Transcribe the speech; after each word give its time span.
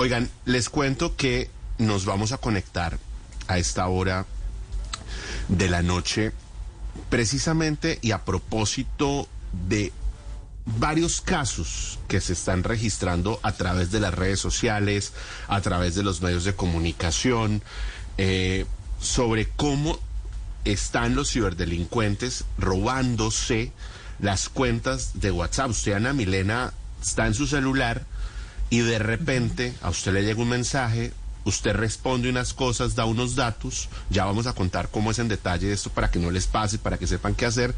Oigan, 0.00 0.30
les 0.44 0.68
cuento 0.68 1.16
que 1.16 1.50
nos 1.78 2.04
vamos 2.04 2.30
a 2.30 2.38
conectar 2.38 3.00
a 3.48 3.58
esta 3.58 3.88
hora 3.88 4.26
de 5.48 5.68
la 5.68 5.82
noche 5.82 6.30
precisamente 7.10 7.98
y 8.00 8.12
a 8.12 8.24
propósito 8.24 9.26
de 9.68 9.92
varios 10.66 11.20
casos 11.20 11.98
que 12.06 12.20
se 12.20 12.34
están 12.34 12.62
registrando 12.62 13.40
a 13.42 13.50
través 13.50 13.90
de 13.90 13.98
las 13.98 14.14
redes 14.14 14.38
sociales, 14.38 15.14
a 15.48 15.60
través 15.62 15.96
de 15.96 16.04
los 16.04 16.22
medios 16.22 16.44
de 16.44 16.54
comunicación, 16.54 17.60
eh, 18.18 18.66
sobre 19.00 19.48
cómo 19.48 19.98
están 20.64 21.16
los 21.16 21.32
ciberdelincuentes 21.32 22.44
robándose 22.56 23.72
las 24.20 24.48
cuentas 24.48 25.18
de 25.20 25.32
WhatsApp. 25.32 25.70
Usted, 25.70 25.94
Ana 25.94 26.12
Milena, 26.12 26.72
está 27.02 27.26
en 27.26 27.34
su 27.34 27.48
celular 27.48 28.06
y 28.70 28.80
de 28.80 28.98
repente 28.98 29.74
a 29.82 29.90
usted 29.90 30.12
le 30.12 30.22
llega 30.22 30.42
un 30.42 30.48
mensaje, 30.48 31.12
usted 31.44 31.72
responde 31.74 32.28
unas 32.28 32.52
cosas, 32.52 32.94
da 32.94 33.04
unos 33.04 33.34
datos, 33.34 33.88
ya 34.10 34.24
vamos 34.24 34.46
a 34.46 34.52
contar 34.52 34.88
cómo 34.90 35.10
es 35.10 35.18
en 35.18 35.28
detalle 35.28 35.72
esto 35.72 35.90
para 35.90 36.10
que 36.10 36.18
no 36.18 36.30
les 36.30 36.46
pase, 36.46 36.78
para 36.78 36.98
que 36.98 37.06
sepan 37.06 37.34
qué 37.34 37.46
hacer, 37.46 37.74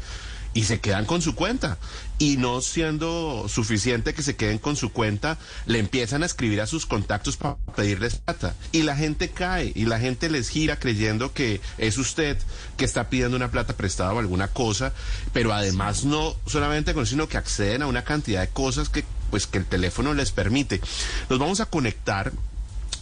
y 0.53 0.63
se 0.63 0.79
quedan 0.79 1.05
con 1.05 1.21
su 1.21 1.35
cuenta. 1.35 1.77
Y 2.17 2.37
no 2.37 2.61
siendo 2.61 3.47
suficiente 3.49 4.13
que 4.13 4.21
se 4.21 4.35
queden 4.35 4.59
con 4.59 4.75
su 4.75 4.91
cuenta, 4.91 5.37
le 5.65 5.79
empiezan 5.79 6.21
a 6.21 6.27
escribir 6.27 6.61
a 6.61 6.67
sus 6.67 6.85
contactos 6.85 7.35
para 7.35 7.57
pedirles 7.75 8.17
plata. 8.17 8.55
Y 8.71 8.83
la 8.83 8.95
gente 8.95 9.29
cae 9.29 9.71
y 9.73 9.85
la 9.85 9.99
gente 9.99 10.29
les 10.29 10.49
gira 10.49 10.77
creyendo 10.77 11.33
que 11.33 11.61
es 11.77 11.97
usted 11.97 12.37
que 12.77 12.85
está 12.85 13.09
pidiendo 13.09 13.37
una 13.37 13.49
plata 13.49 13.73
prestada 13.73 14.13
o 14.13 14.19
alguna 14.19 14.49
cosa, 14.49 14.93
pero 15.33 15.53
además 15.53 16.03
no 16.03 16.35
solamente 16.45 16.93
con 16.93 17.07
sino 17.07 17.27
que 17.27 17.37
acceden 17.37 17.81
a 17.81 17.87
una 17.87 18.03
cantidad 18.03 18.41
de 18.41 18.49
cosas 18.49 18.89
que 18.89 19.03
pues 19.31 19.47
que 19.47 19.57
el 19.57 19.65
teléfono 19.65 20.13
les 20.13 20.31
permite. 20.31 20.81
Nos 21.29 21.39
vamos 21.39 21.61
a 21.61 21.65
conectar 21.65 22.33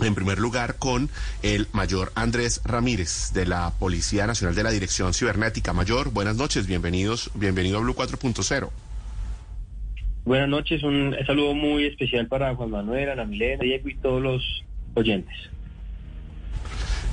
en 0.02 0.16
primer 0.16 0.40
lugar 0.40 0.76
con 0.78 1.10
el 1.44 1.68
mayor 1.72 2.12
Andrés 2.16 2.62
Ramírez 2.64 3.32
de 3.34 3.46
la 3.46 3.72
Policía 3.80 4.28
Nacional 4.28 4.56
de 4.56 4.64
la 4.64 4.72
Dirección 4.72 5.14
Cibernética. 5.14 5.74
Mayor, 5.74 6.12
buenas 6.12 6.36
noches, 6.36 6.68
bienvenidos, 6.68 7.32
bienvenido 7.34 7.78
a 7.78 7.82
Blue 7.82 7.96
4.0. 7.96 8.70
Buenas 10.26 10.50
noches, 10.50 10.84
un 10.84 11.16
saludo 11.26 11.54
muy 11.54 11.86
especial 11.86 12.28
para 12.28 12.54
Juan 12.56 12.70
Manuel, 12.70 13.10
Ana 13.10 13.26
Milena, 13.26 13.64
Diego 13.64 13.90
y 13.90 13.96
todos 13.96 14.22
los 14.22 14.64
oyentes. 14.94 15.34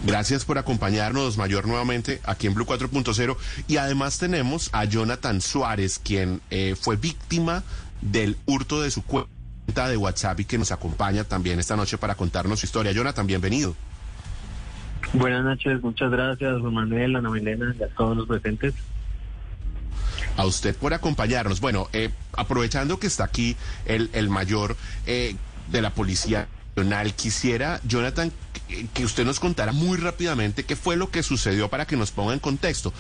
Gracias 0.05 0.45
por 0.45 0.59
acompañarnos, 0.59 1.37
Mayor, 1.39 1.67
nuevamente 1.67 2.21
aquí 2.25 2.47
en 2.47 2.55
Blue 2.55 2.67
4.0. 2.67 3.37
Y 3.67 3.79
además 3.79 4.19
tenemos 4.19 4.71
a 4.73 4.85
Jonathan 4.85 5.41
Suárez, 5.41 5.99
quien 5.99 6.41
eh, 6.51 6.75
fue 6.79 6.97
víctima 6.97 7.65
del 8.03 8.37
hurto 8.47 8.83
de 8.83 8.91
su 8.91 9.03
cuenta 9.03 9.36
de 9.67 9.97
WhatsApp 9.97 10.41
y 10.41 10.45
que 10.45 10.57
nos 10.59 10.73
acompaña 10.73 11.25
también 11.25 11.59
esta 11.59 11.77
noche 11.77 11.99
para 11.99 12.15
contarnos 12.15 12.61
su 12.61 12.67
historia. 12.67 12.93
Jonathan, 12.93 13.27
bienvenido. 13.27 13.75
Buenas 15.13 15.45
noches, 15.45 15.83
muchas 15.83 16.11
gracias, 16.11 16.61
Juan 16.61 16.75
Manuel, 16.75 17.17
Ana 17.17 17.31
Milena 17.31 17.75
y 17.79 17.83
a 17.83 17.89
todos 17.89 18.17
los 18.17 18.27
presentes. 18.27 18.75
A 20.37 20.47
usted 20.47 20.75
por 20.77 20.95
acompañarnos. 20.95 21.61
Bueno, 21.61 21.89
eh, 21.93 22.11
aprovechando 22.33 22.99
que 22.99 23.07
está 23.07 23.25
aquí 23.25 23.57
el, 23.85 24.11
el 24.13 24.29
mayor 24.29 24.77
eh, 25.07 25.37
de 25.71 25.83
la 25.83 25.91
Policía 25.91 26.49
Nacional, 26.75 27.15
quisiera, 27.15 27.81
Jonathan, 27.85 28.33
que, 28.69 28.87
que 28.89 29.05
usted 29.05 29.25
nos 29.25 29.41
contara 29.41 29.73
muy 29.73 29.99
rápidamente 29.99 30.65
qué 30.65 30.77
fue 30.77 30.97
lo 30.97 31.11
que 31.11 31.23
sucedió 31.23 31.69
para 31.69 31.87
que 31.87 31.97
nos 31.97 32.11
ponga 32.11 32.33
en 32.33 32.39
contexto. 32.39 32.93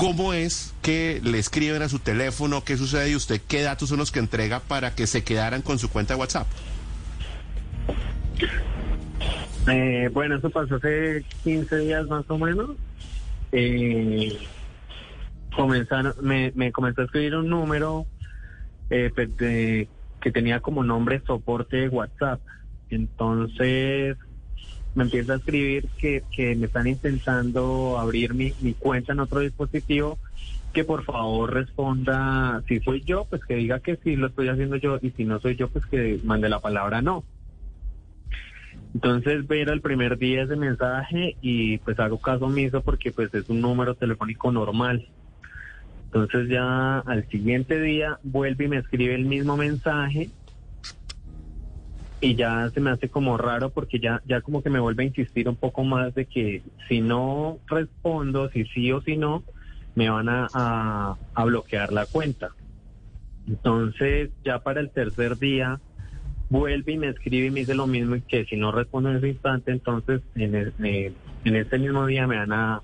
¿Cómo 0.00 0.32
es 0.32 0.74
que 0.82 1.20
le 1.22 1.38
escriben 1.38 1.82
a 1.82 1.88
su 1.88 1.98
teléfono? 1.98 2.64
¿Qué 2.64 2.76
sucede 2.76 3.10
y 3.10 3.16
usted 3.16 3.40
qué 3.46 3.60
datos 3.62 3.90
son 3.90 3.98
los 3.98 4.10
que 4.10 4.18
entrega 4.18 4.60
para 4.60 4.94
que 4.94 5.06
se 5.06 5.22
quedaran 5.22 5.60
con 5.62 5.78
su 5.78 5.90
cuenta 5.90 6.14
de 6.14 6.20
WhatsApp? 6.20 6.46
Eh, 9.68 10.08
bueno, 10.12 10.36
eso 10.36 10.48
pasó 10.50 10.76
hace 10.76 11.22
15 11.44 11.76
días 11.78 12.06
más 12.06 12.24
o 12.28 12.38
menos. 12.38 12.70
Eh, 13.52 14.38
comenzaron, 15.54 16.14
me, 16.22 16.52
me 16.54 16.72
comenzó 16.72 17.02
a 17.02 17.04
escribir 17.04 17.36
un 17.36 17.48
número 17.50 18.06
eh, 18.88 19.10
de- 19.16 19.88
que 20.20 20.32
tenía 20.32 20.60
como 20.60 20.82
nombre 20.82 21.22
soporte 21.26 21.76
de 21.76 21.88
WhatsApp. 21.88 22.40
Entonces 22.88 24.16
me 24.94 25.04
empieza 25.04 25.34
a 25.34 25.36
escribir 25.36 25.88
que, 25.98 26.24
que 26.34 26.54
me 26.56 26.66
están 26.66 26.86
intentando 26.86 27.98
abrir 27.98 28.34
mi, 28.34 28.54
mi 28.60 28.74
cuenta 28.74 29.12
en 29.12 29.20
otro 29.20 29.40
dispositivo, 29.40 30.18
que 30.72 30.84
por 30.84 31.04
favor 31.04 31.52
responda 31.52 32.62
si 32.68 32.80
soy 32.80 33.02
yo, 33.04 33.26
pues 33.28 33.42
que 33.44 33.56
diga 33.56 33.80
que 33.80 33.96
sí 33.96 34.16
lo 34.16 34.28
estoy 34.28 34.48
haciendo 34.48 34.76
yo, 34.76 34.98
y 35.00 35.10
si 35.10 35.24
no 35.24 35.40
soy 35.40 35.56
yo, 35.56 35.68
pues 35.68 35.84
que 35.86 36.20
mande 36.24 36.48
la 36.48 36.60
palabra 36.60 37.02
no. 37.02 37.24
Entonces 38.94 39.46
ver 39.46 39.68
el 39.68 39.80
primer 39.80 40.18
día 40.18 40.42
ese 40.42 40.56
mensaje 40.56 41.36
y 41.40 41.78
pues 41.78 41.98
hago 42.00 42.18
caso 42.18 42.46
omiso 42.46 42.80
porque 42.82 43.12
pues 43.12 43.32
es 43.34 43.48
un 43.48 43.60
número 43.60 43.94
telefónico 43.94 44.50
normal. 44.50 45.06
Entonces 46.06 46.48
ya 46.48 46.98
al 46.98 47.28
siguiente 47.28 47.80
día 47.80 48.18
vuelve 48.22 48.64
y 48.64 48.68
me 48.68 48.78
escribe 48.78 49.14
el 49.14 49.26
mismo 49.26 49.56
mensaje 49.56 50.30
y 52.20 52.36
ya 52.36 52.70
se 52.74 52.80
me 52.80 52.90
hace 52.90 53.08
como 53.08 53.36
raro 53.38 53.70
porque 53.70 53.98
ya, 53.98 54.20
ya 54.26 54.40
como 54.42 54.62
que 54.62 54.70
me 54.70 54.80
vuelve 54.80 55.04
a 55.04 55.06
insistir 55.06 55.48
un 55.48 55.56
poco 55.56 55.84
más 55.84 56.14
de 56.14 56.26
que 56.26 56.62
si 56.88 57.00
no 57.00 57.58
respondo, 57.68 58.50
si 58.50 58.64
sí 58.66 58.92
o 58.92 59.00
si 59.02 59.16
no, 59.16 59.44
me 59.94 60.10
van 60.10 60.28
a, 60.28 60.50
a, 60.52 61.44
bloquear 61.44 61.92
la 61.92 62.06
cuenta. 62.06 62.50
Entonces 63.48 64.30
ya 64.44 64.60
para 64.60 64.80
el 64.80 64.90
tercer 64.92 65.38
día 65.38 65.80
vuelve 66.48 66.92
y 66.92 66.98
me 66.98 67.08
escribe 67.08 67.46
y 67.46 67.50
me 67.50 67.60
dice 67.60 67.74
lo 67.74 67.86
mismo 67.86 68.16
y 68.16 68.22
que 68.22 68.44
si 68.46 68.56
no 68.56 68.70
respondo 68.72 69.10
en 69.10 69.16
ese 69.16 69.28
instante, 69.28 69.72
entonces 69.72 70.22
en, 70.34 70.54
el- 70.54 70.74
eh, 70.84 71.12
en 71.44 71.56
ese 71.56 71.78
mismo 71.78 72.06
día 72.06 72.26
me 72.26 72.36
van 72.38 72.52
a 72.52 72.82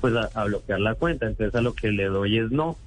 pues 0.00 0.14
a, 0.14 0.30
a 0.34 0.44
bloquear 0.44 0.80
la 0.80 0.94
cuenta. 0.94 1.26
Entonces 1.26 1.54
a 1.54 1.60
lo 1.62 1.74
que 1.74 1.90
le 1.90 2.06
doy 2.06 2.38
es 2.38 2.50
no. 2.50 2.78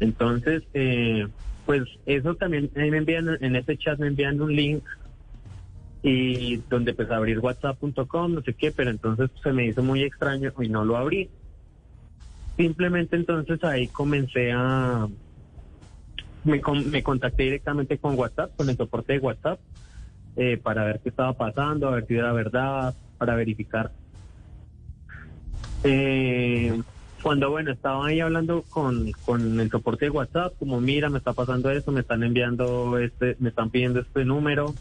Entonces, 0.00 0.62
eh, 0.74 1.28
pues 1.68 1.82
eso 2.06 2.34
también 2.34 2.70
ahí 2.76 2.90
me 2.90 2.96
envían 2.96 3.28
en 3.42 3.54
ese 3.54 3.76
chat 3.76 3.98
me 3.98 4.06
envían 4.06 4.40
un 4.40 4.56
link 4.56 4.82
y 6.02 6.56
donde 6.70 6.94
pues 6.94 7.10
abrir 7.10 7.40
whatsapp.com, 7.40 8.32
no 8.32 8.40
sé 8.40 8.54
qué, 8.54 8.72
pero 8.72 8.88
entonces 8.88 9.30
se 9.42 9.52
me 9.52 9.66
hizo 9.66 9.82
muy 9.82 10.02
extraño 10.02 10.50
y 10.60 10.68
no 10.70 10.82
lo 10.86 10.96
abrí. 10.96 11.28
Simplemente 12.56 13.16
entonces 13.16 13.62
ahí 13.64 13.88
comencé 13.88 14.50
a 14.50 15.08
me, 16.44 16.62
me 16.86 17.02
contacté 17.02 17.42
directamente 17.42 17.98
con 17.98 18.18
WhatsApp, 18.18 18.56
con 18.56 18.70
el 18.70 18.76
soporte 18.78 19.12
de 19.12 19.18
WhatsApp, 19.18 19.60
eh, 20.36 20.56
para 20.56 20.84
ver 20.84 21.00
qué 21.02 21.10
estaba 21.10 21.34
pasando, 21.34 21.88
a 21.88 21.96
ver 21.96 22.06
si 22.06 22.14
era 22.14 22.32
verdad, 22.32 22.94
para 23.18 23.34
verificar. 23.34 23.92
Eh, 25.84 26.80
cuando, 27.22 27.50
bueno, 27.50 27.72
estaba 27.72 28.06
ahí 28.06 28.20
hablando 28.20 28.64
con, 28.68 29.12
con 29.24 29.60
el 29.60 29.70
soporte 29.70 30.06
de 30.06 30.10
WhatsApp, 30.10 30.54
como 30.58 30.80
mira, 30.80 31.10
me 31.10 31.18
está 31.18 31.32
pasando 31.34 31.70
esto, 31.70 31.92
me 31.92 32.00
están 32.00 32.22
enviando 32.22 32.98
este, 32.98 33.36
me 33.40 33.50
están 33.50 33.70
pidiendo 33.70 34.00
este 34.00 34.24
número, 34.24 34.76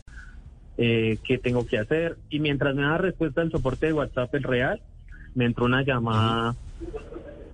eh, 0.77 1.19
¿qué 1.25 1.37
tengo 1.39 1.65
que 1.65 1.79
hacer? 1.79 2.17
Y 2.29 2.39
mientras 2.39 2.75
me 2.75 2.83
da 2.83 2.97
respuesta 2.97 3.41
el 3.41 3.51
soporte 3.51 3.87
de 3.87 3.93
WhatsApp, 3.93 4.33
el 4.35 4.43
real, 4.43 4.81
me 5.33 5.45
entró 5.45 5.65
una 5.65 5.83
llamada 5.83 6.55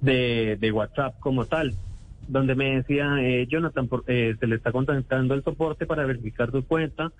de, 0.01 0.57
de 0.59 0.71
WhatsApp 0.71 1.15
como 1.19 1.45
tal, 1.47 1.75
donde 2.27 2.56
me 2.56 2.77
decía, 2.77 3.15
eh, 3.21 3.47
Jonathan, 3.50 3.88
por- 3.88 4.03
eh, 4.07 4.36
se 4.39 4.47
le 4.47 4.56
está 4.56 4.71
contactando 4.71 5.33
el 5.33 5.44
soporte 5.44 5.86
para 5.86 6.06
verificar 6.06 6.51
su 6.51 6.65
cuenta, 6.65 7.12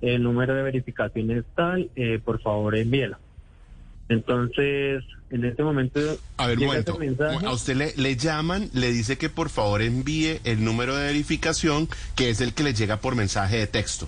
el 0.00 0.22
número 0.22 0.54
de 0.54 0.62
verificación 0.62 1.30
es 1.30 1.44
tal, 1.54 1.90
eh, 1.96 2.20
por 2.24 2.40
favor 2.42 2.76
envíela. 2.76 3.20
Entonces, 4.08 5.02
en 5.30 5.44
este 5.44 5.62
momento... 5.62 6.00
A 6.36 6.46
ver, 6.46 6.58
momento. 6.58 6.98
mensaje. 6.98 7.44
A 7.46 7.50
usted 7.52 7.76
le, 7.76 7.92
le 7.96 8.16
llaman, 8.16 8.70
le 8.72 8.92
dice 8.92 9.18
que 9.18 9.28
por 9.28 9.48
favor 9.50 9.82
envíe 9.82 10.40
el 10.44 10.64
número 10.64 10.94
de 10.96 11.06
verificación, 11.06 11.88
que 12.14 12.30
es 12.30 12.40
el 12.40 12.54
que 12.54 12.62
le 12.62 12.74
llega 12.74 12.98
por 12.98 13.14
mensaje 13.16 13.56
de 13.58 13.66
texto. 13.66 14.06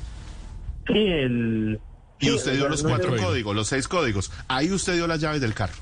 Sí, 0.87 0.95
el... 0.99 1.81
Y 2.21 2.27
sí, 2.27 2.33
usted 2.33 2.55
dio 2.55 2.65
el- 2.65 2.71
los 2.73 2.83
no, 2.83 2.89
cuatro 2.91 3.15
no, 3.17 3.23
códigos, 3.23 3.55
los 3.55 3.69
seis 3.69 3.87
códigos. 3.89 4.33
Ahí 4.49 4.71
usted 4.73 4.95
dio 4.95 5.06
las 5.06 5.21
llaves 5.21 5.41
del 5.41 5.55
carro. 5.55 5.75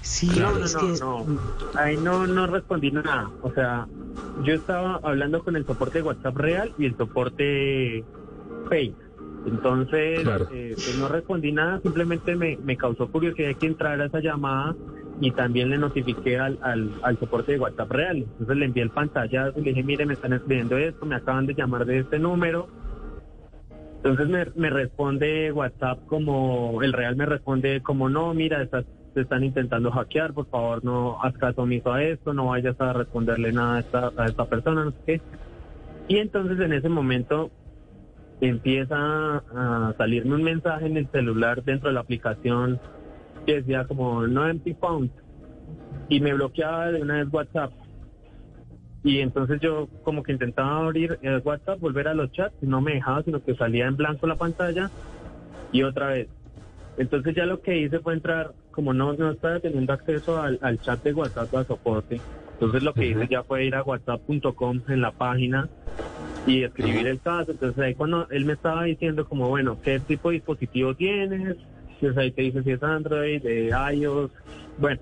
Sí, 0.00 0.26
No, 0.38 0.52
no, 0.52 0.66
no, 0.66 0.80
que 0.80 1.00
no. 1.00 1.26
Ahí 1.74 1.96
no, 1.96 2.26
no 2.26 2.46
respondí 2.46 2.90
nada. 2.90 3.30
O 3.42 3.52
sea, 3.52 3.86
yo 4.44 4.54
estaba 4.54 5.00
hablando 5.02 5.42
con 5.42 5.56
el 5.56 5.66
soporte 5.66 5.98
de 5.98 6.02
WhatsApp 6.04 6.36
real 6.36 6.72
y 6.78 6.86
el 6.86 6.96
soporte 6.96 8.04
fake. 8.68 8.96
Entonces, 9.46 10.26
eh, 10.50 10.74
pues 10.74 10.98
no 10.98 11.08
respondí 11.08 11.52
nada, 11.52 11.80
simplemente 11.80 12.34
me, 12.34 12.56
me 12.56 12.76
causó 12.76 13.08
curiosidad 13.08 13.54
que 13.58 13.66
entrara 13.66 14.06
esa 14.06 14.18
llamada 14.20 14.74
y 15.20 15.30
también 15.30 15.70
le 15.70 15.78
notifiqué 15.78 16.38
al, 16.38 16.58
al, 16.62 16.90
al, 17.02 17.18
soporte 17.18 17.52
de 17.52 17.58
WhatsApp 17.58 17.90
real. 17.90 18.16
Entonces 18.16 18.56
le 18.56 18.64
envié 18.66 18.82
el 18.82 18.90
pantallazo 18.90 19.60
y 19.60 19.62
le 19.62 19.70
dije, 19.70 19.82
mire, 19.84 20.04
me 20.04 20.14
están 20.14 20.32
escribiendo 20.32 20.76
esto, 20.76 21.06
me 21.06 21.14
acaban 21.14 21.46
de 21.46 21.54
llamar 21.54 21.86
de 21.86 22.00
este 22.00 22.18
número. 22.18 22.66
Entonces 23.98 24.28
me, 24.28 24.46
me 24.60 24.70
responde 24.70 25.52
WhatsApp 25.52 26.04
como, 26.06 26.82
el 26.82 26.92
real 26.92 27.16
me 27.16 27.26
responde 27.26 27.80
como, 27.82 28.08
no, 28.08 28.34
mira, 28.34 28.62
estás, 28.62 28.84
te 29.14 29.20
están 29.20 29.44
intentando 29.44 29.90
hackear, 29.92 30.34
por 30.34 30.46
favor 30.46 30.84
no 30.84 31.22
haz 31.22 31.34
caso 31.38 31.62
omiso 31.62 31.92
a 31.92 32.02
esto, 32.02 32.34
no 32.34 32.46
vayas 32.46 32.78
a 32.80 32.92
responderle 32.92 33.52
nada 33.52 33.76
a 33.76 33.80
esta, 33.80 34.12
a 34.16 34.26
esta 34.26 34.44
persona, 34.44 34.84
no 34.84 34.90
sé 34.90 34.96
qué. 35.06 35.20
Y 36.08 36.18
entonces 36.18 36.58
en 36.60 36.72
ese 36.72 36.88
momento 36.88 37.50
empieza 38.40 38.96
a 39.38 39.94
salirme 39.96 40.34
un 40.34 40.42
mensaje 40.42 40.86
en 40.86 40.96
el 40.96 41.08
celular 41.10 41.62
dentro 41.64 41.88
de 41.88 41.94
la 41.94 42.00
aplicación 42.00 42.78
que 43.46 43.56
decía 43.56 43.84
como 43.86 44.26
no 44.26 44.46
empty 44.48 44.74
phone 44.74 45.10
y 46.08 46.20
me 46.20 46.34
bloqueaba 46.34 46.92
de 46.92 47.02
una 47.02 47.18
vez 47.18 47.32
WhatsApp. 47.32 47.72
Y 49.04 49.20
entonces 49.20 49.60
yo 49.60 49.88
como 50.02 50.22
que 50.22 50.32
intentaba 50.32 50.78
abrir 50.78 51.18
el 51.22 51.40
WhatsApp, 51.44 51.78
volver 51.78 52.08
a 52.08 52.14
los 52.14 52.30
chats 52.32 52.56
y 52.60 52.66
no 52.66 52.80
me 52.80 52.94
dejaba, 52.94 53.22
sino 53.22 53.42
que 53.42 53.54
salía 53.54 53.86
en 53.86 53.96
blanco 53.96 54.26
la 54.26 54.36
pantalla 54.36 54.90
y 55.72 55.82
otra 55.82 56.08
vez. 56.08 56.28
Entonces 56.98 57.34
ya 57.34 57.46
lo 57.46 57.60
que 57.60 57.78
hice 57.78 58.00
fue 58.00 58.14
entrar, 58.14 58.52
como 58.72 58.92
no, 58.92 59.12
no 59.12 59.30
estaba 59.30 59.60
teniendo 59.60 59.92
acceso 59.92 60.40
al, 60.40 60.80
chat 60.80 61.02
de 61.02 61.12
WhatsApp 61.12 61.54
a 61.54 61.64
soporte, 61.64 62.20
entonces 62.54 62.82
lo 62.82 62.94
que 62.94 63.06
hice 63.06 63.28
ya 63.28 63.42
fue 63.42 63.66
ir 63.66 63.74
a 63.74 63.82
whatsapp.com 63.82 64.80
en 64.88 65.00
la 65.02 65.12
página 65.12 65.68
y 66.46 66.62
escribir 66.62 67.06
el 67.06 67.20
caso. 67.20 67.52
Entonces 67.52 67.82
ahí 67.82 67.94
cuando 67.94 68.28
él 68.30 68.44
me 68.44 68.54
estaba 68.54 68.84
diciendo 68.84 69.28
como, 69.28 69.48
bueno, 69.48 69.78
¿qué 69.82 70.00
tipo 70.00 70.30
de 70.30 70.36
dispositivo 70.36 70.94
tienes? 70.94 71.56
Entonces 71.94 72.18
ahí 72.18 72.30
te 72.30 72.42
dice 72.42 72.62
si 72.62 72.70
es 72.70 72.82
Android, 72.82 73.42
de 73.42 73.72
iOS, 73.94 74.30
bueno. 74.78 75.00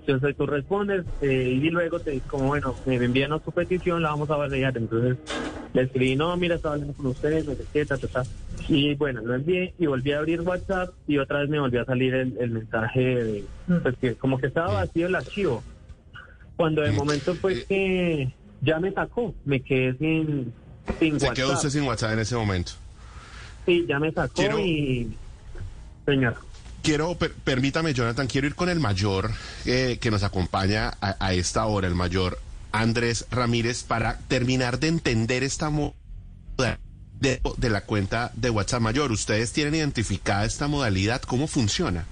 Entonces 0.00 0.28
ahí 0.28 0.34
tú 0.34 0.46
respondes 0.46 1.04
eh, 1.20 1.58
y 1.60 1.70
luego 1.70 1.98
te 1.98 2.12
dice 2.12 2.28
como, 2.28 2.46
bueno, 2.46 2.76
me 2.86 2.94
envían 2.96 3.32
su 3.44 3.50
petición, 3.50 4.02
la 4.02 4.10
vamos 4.10 4.30
a 4.30 4.36
validar. 4.36 4.76
Entonces 4.76 5.16
le 5.72 5.82
escribí, 5.82 6.14
no, 6.14 6.36
mira, 6.36 6.54
estaba 6.54 6.74
hablando 6.74 6.94
con 6.94 7.06
ustedes, 7.06 7.44
no 7.44 7.54
sé 7.54 7.64
qué, 7.72 7.84
ta, 7.84 7.98
ta, 7.98 8.06
ta. 8.06 8.22
Y 8.68 8.94
bueno, 8.94 9.20
lo 9.22 9.34
envié 9.34 9.74
y 9.78 9.86
volví 9.86 10.12
a 10.12 10.18
abrir 10.18 10.40
WhatsApp 10.40 10.90
y 11.06 11.18
otra 11.18 11.40
vez 11.40 11.48
me 11.48 11.60
volvió 11.60 11.82
a 11.82 11.84
salir 11.84 12.14
el, 12.14 12.50
mensaje 12.50 13.00
de, 13.00 13.44
pues 13.82 13.96
que 14.00 14.14
como 14.14 14.38
que 14.38 14.46
estaba 14.46 14.74
vacío 14.74 15.06
el 15.06 15.14
archivo. 15.14 15.62
Cuando 16.56 16.82
de 16.82 16.92
momento 16.92 17.34
fue 17.34 17.64
que 17.64 18.32
ya 18.62 18.80
me 18.80 18.92
sacó, 18.92 19.34
me 19.44 19.60
quedé 19.60 19.96
sin, 19.98 20.52
sin 20.98 21.20
Se 21.20 21.30
quedó 21.30 21.52
usted 21.52 21.70
sin 21.70 21.82
WhatsApp 21.82 22.12
en 22.12 22.18
ese 22.20 22.36
momento. 22.36 22.72
Sí, 23.64 23.84
ya 23.88 23.98
me 23.98 24.12
sacó 24.12 24.58
y... 24.58 25.14
Señor. 26.04 26.36
Quiero, 26.82 27.16
permítame, 27.42 27.94
Jonathan, 27.94 28.28
quiero 28.28 28.46
ir 28.46 28.54
con 28.54 28.68
el 28.68 28.78
mayor 28.78 29.32
eh, 29.64 29.98
que 30.00 30.12
nos 30.12 30.22
acompaña 30.22 30.92
a, 31.00 31.34
esta 31.34 31.66
hora, 31.66 31.88
el 31.88 31.96
mayor 31.96 32.38
Andrés 32.70 33.26
Ramírez, 33.32 33.82
para 33.82 34.18
terminar 34.28 34.78
de 34.78 34.86
entender 34.86 35.42
esta 35.42 35.68
moda 35.68 35.94
de, 37.18 37.40
de, 37.56 37.70
la 37.70 37.80
cuenta 37.80 38.30
de 38.34 38.50
WhatsApp 38.50 38.82
mayor. 38.82 39.10
¿Ustedes 39.10 39.52
tienen 39.52 39.74
identificada 39.74 40.44
esta 40.44 40.68
modalidad? 40.68 41.22
¿Cómo 41.22 41.48
funciona? 41.48 42.04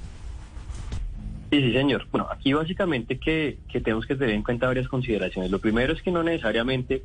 Sí, 1.53 1.61
sí, 1.61 1.73
señor. 1.73 2.09
Bueno, 2.11 2.27
aquí 2.29 2.53
básicamente 2.53 3.21
que, 3.21 3.59
que 3.71 3.81
tenemos 3.81 4.07
que 4.07 4.17
tener 4.17 4.35
en 4.35 4.43
cuenta 4.43 4.67
varias 4.67 4.89
consideraciones. 4.89 5.53
Lo 5.53 5.61
primero 5.61 5.93
es 5.93 6.03
que 6.03 6.11
no 6.11 6.25
necesariamente 6.25 7.05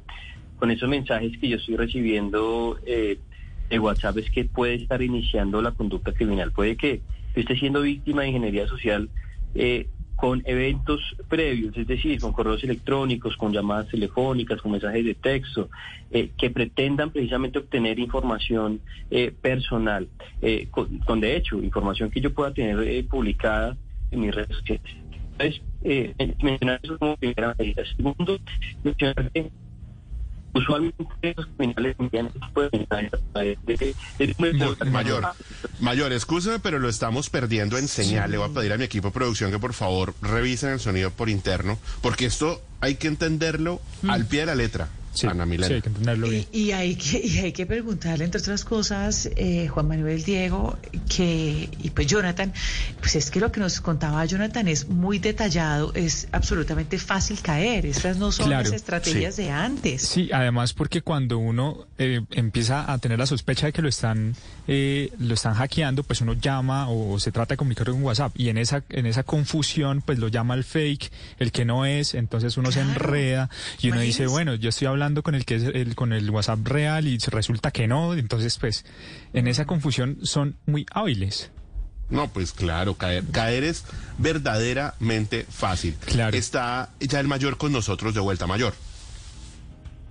con 0.59 0.71
esos 0.71 0.89
mensajes 0.89 1.37
que 1.37 1.47
yo 1.47 1.55
estoy 1.55 1.77
recibiendo 1.77 2.77
eh, 2.85 3.17
de 3.69 3.79
WhatsApp 3.79 4.17
es 4.17 4.29
que 4.29 4.45
puede 4.45 4.75
estar 4.75 5.01
iniciando 5.01 5.61
la 5.61 5.71
conducta 5.71 6.11
criminal. 6.11 6.51
Puede 6.51 6.75
que 6.75 7.01
esté 7.33 7.55
siendo 7.55 7.81
víctima 7.81 8.23
de 8.23 8.29
ingeniería 8.29 8.67
social 8.67 9.09
eh, 9.55 9.87
con 10.17 10.43
eventos 10.45 10.99
previos, 11.29 11.77
es 11.77 11.87
decir, 11.87 12.19
con 12.19 12.33
correos 12.33 12.61
electrónicos, 12.65 13.37
con 13.37 13.53
llamadas 13.53 13.87
telefónicas, 13.87 14.61
con 14.61 14.73
mensajes 14.73 15.05
de 15.05 15.15
texto, 15.15 15.69
eh, 16.11 16.31
que 16.37 16.49
pretendan 16.49 17.11
precisamente 17.11 17.59
obtener 17.59 17.97
información 17.99 18.81
personal, 19.41 20.09
con, 20.71 21.21
de 21.21 21.37
hecho 21.37 21.63
información 21.63 22.11
que 22.11 22.19
yo 22.19 22.33
pueda 22.33 22.53
tener 22.53 23.07
publicada 23.07 23.77
en 24.11 24.19
mis 24.19 24.35
redes 24.35 24.57
sociales. 24.57 24.93
Entonces, 25.37 25.61
mencionar 26.43 26.81
eso 26.83 26.99
como 26.99 27.15
primera 27.15 27.55
medida. 27.57 27.83
Segundo, 27.95 28.39
mencionar 28.83 29.31
que 29.31 29.49
usualmente 30.53 31.33
los 31.35 31.45
criminales 31.57 31.95
envían 31.99 32.31
Mayor, 34.91 35.27
mayor, 35.79 36.13
escúcheme, 36.13 36.59
pero 36.59 36.79
lo 36.79 36.89
estamos 36.89 37.29
perdiendo 37.29 37.77
en 37.77 37.87
señal. 37.87 38.31
Le 38.31 38.37
voy 38.37 38.49
a 38.49 38.53
pedir 38.53 38.73
a 38.73 38.77
mi 38.77 38.83
equipo 38.83 39.09
de 39.09 39.13
producción 39.13 39.51
que 39.51 39.59
por 39.59 39.73
favor 39.73 40.13
revisen 40.21 40.71
el 40.71 40.79
sonido 40.79 41.11
por 41.11 41.29
interno, 41.29 41.77
porque 42.01 42.25
esto 42.25 42.61
hay 42.81 42.95
que 42.95 43.07
entenderlo 43.07 43.81
al 44.07 44.25
pie 44.25 44.41
de 44.41 44.45
la 44.47 44.55
letra. 44.55 44.89
Sí, 45.13 45.27
hay 45.27 45.81
que 45.81 45.89
entenderlo 45.89 46.29
bien. 46.29 46.45
Y, 46.51 46.71
hay 46.71 46.95
que, 46.95 47.19
y 47.25 47.39
hay 47.39 47.51
que 47.51 47.65
preguntarle, 47.65 48.25
entre 48.25 48.39
otras 48.39 48.63
cosas, 48.63 49.29
eh, 49.35 49.67
Juan 49.67 49.87
Manuel 49.87 50.23
Diego, 50.23 50.77
que, 51.13 51.69
y 51.81 51.89
pues 51.89 52.07
Jonathan, 52.07 52.53
pues 52.99 53.15
es 53.15 53.31
que 53.31 53.39
lo 53.39 53.51
que 53.51 53.59
nos 53.59 53.81
contaba 53.81 54.23
Jonathan 54.25 54.67
es 54.67 54.87
muy 54.87 55.19
detallado, 55.19 55.93
es 55.93 56.27
absolutamente 56.31 56.97
fácil 56.97 57.39
caer. 57.41 57.85
Estas 57.85 58.17
no 58.17 58.31
son 58.31 58.49
las 58.49 58.71
estrategias 58.71 59.35
de 59.37 59.49
antes. 59.49 60.03
Sí, 60.03 60.29
además 60.31 60.73
porque 60.73 61.01
cuando 61.01 61.37
uno 61.39 61.87
eh, 61.97 62.21
empieza 62.31 62.91
a 62.91 62.97
tener 62.99 63.17
la 63.19 63.25
sospecha 63.25 63.65
de 63.65 63.73
que 63.73 63.81
lo 63.81 63.89
están, 63.89 64.35
eh, 64.67 65.11
lo 65.19 65.33
están 65.33 65.55
hackeando, 65.55 66.03
pues 66.03 66.21
uno 66.21 66.33
llama 66.33 66.89
o 66.89 67.19
se 67.19 67.31
trata 67.31 67.53
de 67.53 67.57
comunicar 67.57 67.87
con 67.87 68.03
WhatsApp 68.03 68.33
y 68.35 68.49
en 68.49 68.57
esa, 68.57 68.83
en 68.89 69.05
esa 69.05 69.23
confusión, 69.23 70.01
pues 70.01 70.19
lo 70.19 70.27
llama 70.27 70.53
el 70.53 70.63
fake, 70.63 71.11
el 71.39 71.51
que 71.51 71.65
no 71.65 71.85
es, 71.85 72.13
entonces 72.13 72.57
uno 72.57 72.71
se 72.71 72.81
enreda 72.81 73.49
y 73.81 73.89
uno 73.89 74.01
dice, 74.01 74.27
bueno, 74.27 74.55
yo 74.55 74.69
estoy 74.69 74.87
hablando 74.87 74.98
hablando 74.99 75.23
con 75.23 75.33
el 75.33 75.45
que 75.45 75.55
es 75.55 75.63
el, 75.63 75.95
con 75.95 76.11
el 76.11 76.29
WhatsApp 76.29 76.59
real 76.67 77.07
y 77.07 77.17
resulta 77.17 77.71
que 77.71 77.87
no, 77.87 78.13
entonces 78.13 78.57
pues 78.59 78.85
en 79.33 79.47
esa 79.47 79.65
confusión 79.65 80.19
son 80.23 80.57
muy 80.65 80.85
hábiles. 80.91 81.51
No, 82.09 82.27
pues 82.27 82.51
claro, 82.51 82.95
caer, 82.95 83.23
caer 83.31 83.63
es 83.63 83.85
verdaderamente 84.17 85.45
fácil. 85.49 85.95
Claro. 86.05 86.35
Está 86.35 86.89
ya 86.99 87.19
el 87.19 87.27
mayor 87.27 87.57
con 87.57 87.71
nosotros 87.71 88.13
de 88.13 88.19
vuelta 88.19 88.45
mayor. 88.45 88.73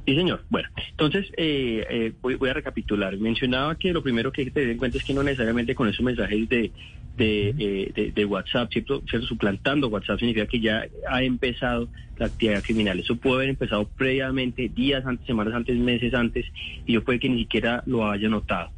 Sí, 0.09 0.15
señor. 0.15 0.43
Bueno, 0.49 0.71
entonces 0.93 1.27
eh, 1.37 1.85
eh, 1.91 2.13
voy, 2.23 2.49
a 2.49 2.55
recapitular. 2.55 3.15
Mencionaba 3.19 3.75
que 3.75 3.93
lo 3.93 4.03
primero 4.03 4.33
que 4.33 4.41
hay 4.41 4.47
que 4.47 4.53
tener 4.53 4.71
en 4.71 4.79
cuenta 4.79 4.97
es 4.97 5.05
que 5.05 5.13
no 5.13 5.23
necesariamente 5.23 5.75
con 5.75 5.87
esos 5.87 6.01
mensajes 6.01 6.49
de, 6.49 6.73
de, 7.19 8.13
eh, 8.17 8.25
WhatsApp, 8.25 8.73
¿cierto? 8.73 9.03
Suplantando 9.21 9.89
WhatsApp 9.89 10.19
significa 10.19 10.47
que 10.47 10.61
ya 10.61 10.87
ha 11.11 11.23
empezado 11.23 11.91
la 12.17 12.25
actividad 12.25 12.63
criminal. 12.63 12.99
Eso 12.99 13.17
puede 13.17 13.37
haber 13.37 13.49
empezado 13.51 13.87
previamente, 13.87 14.71
días 14.71 15.05
antes, 15.05 15.27
semanas 15.27 15.53
antes, 15.53 15.77
meses 15.77 16.15
antes, 16.15 16.47
y 16.87 16.95
yo 16.95 17.05
puede 17.05 17.21
que 17.21 17.29
ni 17.29 17.41
siquiera 17.41 17.83
lo 17.85 18.11
haya 18.11 18.31
notado. 18.31 18.71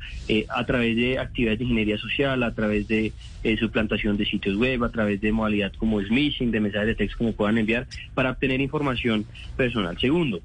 a 0.49 0.67
través 0.67 0.97
de 0.97 1.21
actividades 1.21 1.61
de 1.61 1.65
ingeniería 1.65 1.99
social, 1.99 2.43
a 2.43 2.53
través 2.57 2.89
de 2.89 3.13
suplantación 3.61 4.17
de 4.17 4.27
sitios 4.27 4.57
web, 4.57 4.83
a 4.83 4.89
través 4.89 5.21
de 5.21 5.31
modalidad 5.31 5.73
como 5.75 6.03
smishing, 6.03 6.51
de 6.51 6.59
mensajes 6.59 6.89
de 6.89 6.95
texto 6.97 7.19
como 7.19 7.35
puedan 7.35 7.57
enviar, 7.57 7.87
para 8.15 8.33
obtener 8.33 8.61
información 8.61 9.25
personal. 9.57 9.97
Segundo, 10.01 10.41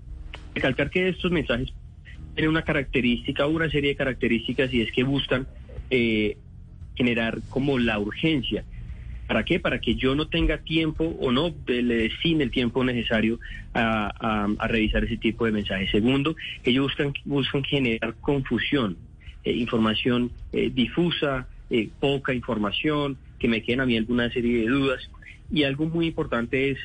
recalcar 0.55 0.89
que 0.89 1.09
estos 1.09 1.31
mensajes 1.31 1.74
tienen 2.33 2.50
una 2.50 2.63
característica, 2.63 3.45
una 3.45 3.69
serie 3.69 3.91
de 3.91 3.95
características 3.95 4.74
y 4.74 4.81
es 4.81 4.91
que 4.91 5.03
buscan 5.03 5.47
eh, 5.89 6.38
generar 6.95 7.39
como 7.50 7.77
la 7.77 8.00
urgencia. 8.00 8.63
¿Para 9.27 9.43
qué? 9.43 9.59
Para 9.59 9.79
que 9.79 9.95
yo 9.95 10.13
no 10.15 10.27
tenga 10.27 10.59
tiempo 10.59 11.03
o 11.19 11.31
no 11.31 11.53
le 11.65 11.95
destine 11.95 12.43
el 12.43 12.51
tiempo 12.51 12.83
necesario 12.83 13.39
a, 13.74 14.47
revisar 14.67 15.03
ese 15.03 15.17
tipo 15.17 15.45
de 15.45 15.51
mensajes. 15.51 15.89
Segundo, 15.91 16.35
ellos 16.63 16.85
buscan, 16.85 17.13
buscan 17.25 17.63
generar 17.63 18.15
confusión, 18.21 18.97
eh, 19.43 19.51
información 19.51 20.31
eh, 20.53 20.71
difusa, 20.74 21.47
poca 22.00 22.33
información, 22.33 23.17
que 23.39 23.47
me 23.47 23.63
queden 23.63 23.81
a 23.81 23.85
mí 23.88 23.97
alguna 23.97 24.29
serie 24.29 24.62
de 24.62 24.67
dudas. 24.67 25.09
Y 25.51 25.63
algo 25.63 25.88
muy 25.88 26.07
importante 26.07 26.69
es 26.69 26.77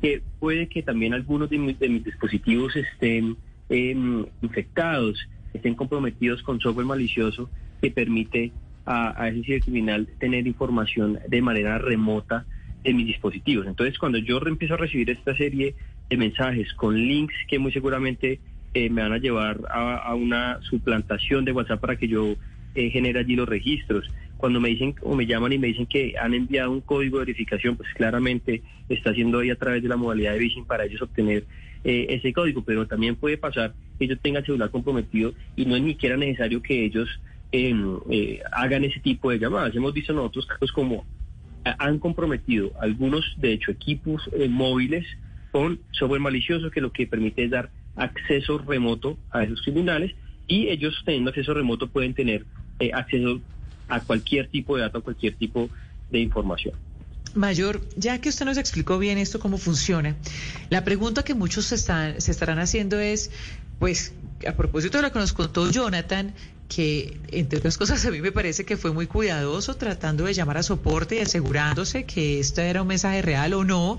que 0.00 0.22
puede 0.38 0.68
que 0.68 0.82
también 0.82 1.14
algunos 1.14 1.50
de, 1.50 1.58
mis, 1.58 1.78
dispositivos 1.78 2.74
estén 2.76 3.36
em, 3.68 4.26
infectados, 4.42 5.18
estén 5.54 5.74
comprometidos 5.74 6.42
con 6.42 6.60
software 6.60 6.86
malicioso 6.86 7.50
que 7.80 7.90
permite 7.90 8.52
a, 8.84 9.20
a 9.20 9.28
ese 9.28 9.60
criminal 9.60 10.08
tener 10.18 10.46
información 10.46 11.18
de 11.28 11.42
manera 11.42 11.78
remota 11.78 12.46
de 12.84 12.94
mis 12.94 13.06
dispositivos. 13.06 13.66
Entonces, 13.66 13.98
cuando 13.98 14.18
yo 14.18 14.38
empiezo 14.46 14.74
a 14.74 14.78
recibir 14.78 15.10
esta 15.10 15.36
serie 15.36 15.74
de 16.08 16.16
mensajes 16.16 16.72
con 16.74 16.94
links 16.96 17.34
que 17.48 17.58
muy 17.58 17.72
seguramente 17.72 18.38
eh, 18.74 18.90
me 18.90 19.02
van 19.02 19.12
a 19.12 19.18
llevar 19.18 19.60
a, 19.70 20.14
una 20.14 20.60
suplantación 20.62 21.44
de 21.44 21.52
WhatsApp 21.52 21.80
para 21.80 21.96
que 21.96 22.08
yo 22.08 22.36
eh, 22.74 22.90
genere 22.90 23.20
allí 23.20 23.34
los 23.34 23.48
registros, 23.48 24.08
cuando 24.36 24.60
me 24.60 24.68
dicen 24.68 24.94
o 25.02 25.14
me 25.14 25.26
llaman 25.26 25.52
y 25.52 25.58
me 25.58 25.68
dicen 25.68 25.86
que 25.86 26.14
han 26.20 26.34
enviado 26.34 26.70
un 26.70 26.80
código 26.80 27.18
de 27.18 27.26
verificación, 27.26 27.76
pues 27.76 27.88
claramente 27.94 28.62
está 28.88 29.10
haciendo 29.10 29.38
ahí 29.38 29.50
a 29.50 29.56
través 29.56 29.82
de 29.82 29.88
la 29.88 29.96
modalidad 29.96 30.32
de 30.32 30.40
phishing 30.40 30.64
para 30.64 30.84
ellos 30.84 31.02
obtener 31.02 31.46
eh, 31.84 32.06
ese 32.10 32.32
código, 32.32 32.62
pero 32.62 32.86
también 32.86 33.16
puede 33.16 33.38
pasar 33.38 33.74
que 33.98 34.06
yo 34.06 34.18
tenga 34.18 34.40
el 34.40 34.46
celular 34.46 34.70
comprometido 34.70 35.32
y 35.54 35.64
no 35.64 35.76
es 35.76 35.82
ni 35.82 35.92
siquiera 35.92 36.16
necesario 36.16 36.62
que 36.62 36.84
ellos 36.84 37.08
em, 37.52 37.98
eh, 38.10 38.40
hagan 38.52 38.84
ese 38.84 39.00
tipo 39.00 39.30
de 39.30 39.38
llamadas. 39.38 39.74
Hemos 39.74 39.94
visto 39.94 40.12
nosotros 40.12 40.46
casos 40.46 40.72
como 40.72 41.06
han 41.78 41.98
comprometido 41.98 42.72
algunos, 42.80 43.24
de 43.38 43.52
hecho, 43.52 43.72
equipos 43.72 44.28
eh, 44.32 44.48
móviles 44.48 45.06
con 45.50 45.80
software 45.90 46.20
malicioso 46.20 46.70
que 46.70 46.80
lo 46.80 46.92
que 46.92 47.06
permite 47.06 47.44
es 47.44 47.50
dar 47.50 47.70
acceso 47.96 48.58
remoto 48.58 49.18
a 49.30 49.42
esos 49.42 49.62
tribunales 49.62 50.14
y 50.46 50.68
ellos 50.68 51.02
teniendo 51.04 51.30
acceso 51.30 51.54
remoto 51.54 51.88
pueden 51.88 52.14
tener 52.14 52.44
eh, 52.78 52.90
acceso 52.92 53.40
a 53.88 54.00
cualquier 54.00 54.48
tipo 54.48 54.76
de 54.76 54.82
datos, 54.82 55.00
a 55.00 55.04
cualquier 55.04 55.34
tipo 55.34 55.68
de 56.10 56.20
información. 56.20 56.74
Mayor, 57.34 57.82
ya 57.96 58.18
que 58.20 58.30
usted 58.30 58.46
nos 58.46 58.56
explicó 58.56 58.98
bien 58.98 59.18
esto, 59.18 59.38
cómo 59.38 59.58
funciona, 59.58 60.16
la 60.70 60.84
pregunta 60.84 61.22
que 61.22 61.34
muchos 61.34 61.66
se, 61.66 61.74
están, 61.74 62.20
se 62.20 62.30
estarán 62.30 62.58
haciendo 62.58 62.98
es, 62.98 63.30
pues, 63.78 64.14
a 64.48 64.52
propósito 64.52 64.98
de 64.98 65.02
lo 65.02 65.12
que 65.12 65.18
nos 65.18 65.32
contó 65.32 65.70
Jonathan, 65.70 66.34
que 66.68 67.20
entre 67.28 67.58
otras 67.58 67.78
cosas 67.78 68.04
a 68.04 68.10
mí 68.10 68.20
me 68.20 68.32
parece 68.32 68.64
que 68.64 68.76
fue 68.76 68.92
muy 68.92 69.06
cuidadoso 69.06 69.76
tratando 69.76 70.24
de 70.24 70.34
llamar 70.34 70.58
a 70.58 70.62
soporte 70.62 71.16
y 71.16 71.20
asegurándose 71.20 72.04
que 72.04 72.40
esto 72.40 72.60
era 72.60 72.82
un 72.82 72.88
mensaje 72.88 73.22
real 73.22 73.54
o 73.54 73.64
no, 73.64 73.98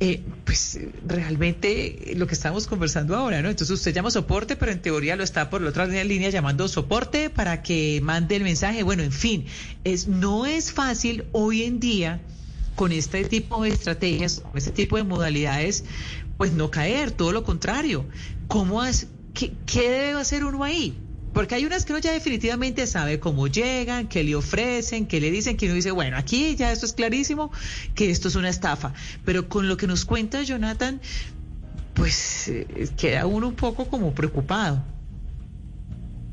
eh, 0.00 0.22
pues 0.44 0.80
realmente 1.06 2.14
lo 2.16 2.26
que 2.26 2.34
estamos 2.34 2.66
conversando 2.66 3.14
ahora, 3.16 3.42
¿no? 3.42 3.50
Entonces 3.50 3.74
usted 3.74 3.92
llama 3.92 4.10
soporte, 4.10 4.56
pero 4.56 4.72
en 4.72 4.80
teoría 4.80 5.14
lo 5.14 5.22
está 5.22 5.50
por 5.50 5.60
la 5.60 5.68
otra 5.68 5.86
línea 5.86 6.30
llamando 6.30 6.68
soporte 6.68 7.28
para 7.28 7.62
que 7.62 8.00
mande 8.02 8.36
el 8.36 8.44
mensaje. 8.44 8.82
Bueno, 8.82 9.02
en 9.02 9.12
fin, 9.12 9.44
es, 9.84 10.08
no 10.08 10.46
es 10.46 10.72
fácil 10.72 11.24
hoy 11.32 11.64
en 11.64 11.80
día 11.80 12.22
con 12.76 12.92
este 12.92 13.24
tipo 13.24 13.62
de 13.62 13.68
estrategias, 13.68 14.40
con 14.40 14.56
este 14.56 14.70
tipo 14.70 14.96
de 14.96 15.02
modalidades, 15.02 15.84
pues 16.38 16.52
no 16.52 16.70
caer, 16.70 17.10
todo 17.10 17.32
lo 17.32 17.44
contrario. 17.44 18.06
¿Cómo 18.48 18.82
es, 18.82 19.08
qué, 19.34 19.52
qué 19.66 19.90
debe 19.90 20.20
hacer 20.20 20.44
uno 20.44 20.64
ahí? 20.64 20.96
Porque 21.32 21.54
hay 21.54 21.64
unas 21.64 21.84
que 21.84 21.92
uno 21.92 22.00
ya 22.00 22.12
definitivamente 22.12 22.86
sabe 22.86 23.20
cómo 23.20 23.46
llegan, 23.46 24.08
qué 24.08 24.24
le 24.24 24.34
ofrecen, 24.34 25.06
qué 25.06 25.20
le 25.20 25.30
dicen, 25.30 25.56
que 25.56 25.66
uno 25.66 25.74
dice, 25.74 25.92
bueno, 25.92 26.16
aquí 26.16 26.56
ya 26.56 26.72
esto 26.72 26.86
es 26.86 26.92
clarísimo, 26.92 27.52
que 27.94 28.10
esto 28.10 28.28
es 28.28 28.34
una 28.34 28.48
estafa. 28.48 28.92
Pero 29.24 29.48
con 29.48 29.68
lo 29.68 29.76
que 29.76 29.86
nos 29.86 30.04
cuenta 30.04 30.42
Jonathan, 30.42 31.00
pues 31.94 32.48
eh, 32.48 32.88
queda 32.98 33.26
uno 33.26 33.48
un 33.48 33.54
poco 33.54 33.86
como 33.86 34.12
preocupado. 34.12 34.82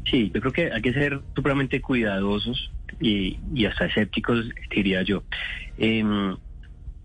Sí, 0.10 0.32
yo 0.34 0.40
creo 0.42 0.54
que 0.54 0.72
hay 0.72 0.82
que 0.82 0.94
ser 0.94 1.22
supremamente 1.36 1.82
cuidadosos 1.82 2.72
y, 3.00 3.38
hasta 3.66 3.86
escépticos, 3.86 4.46
diría 4.74 5.04
yo. 5.04 5.24
Em, 5.78 6.36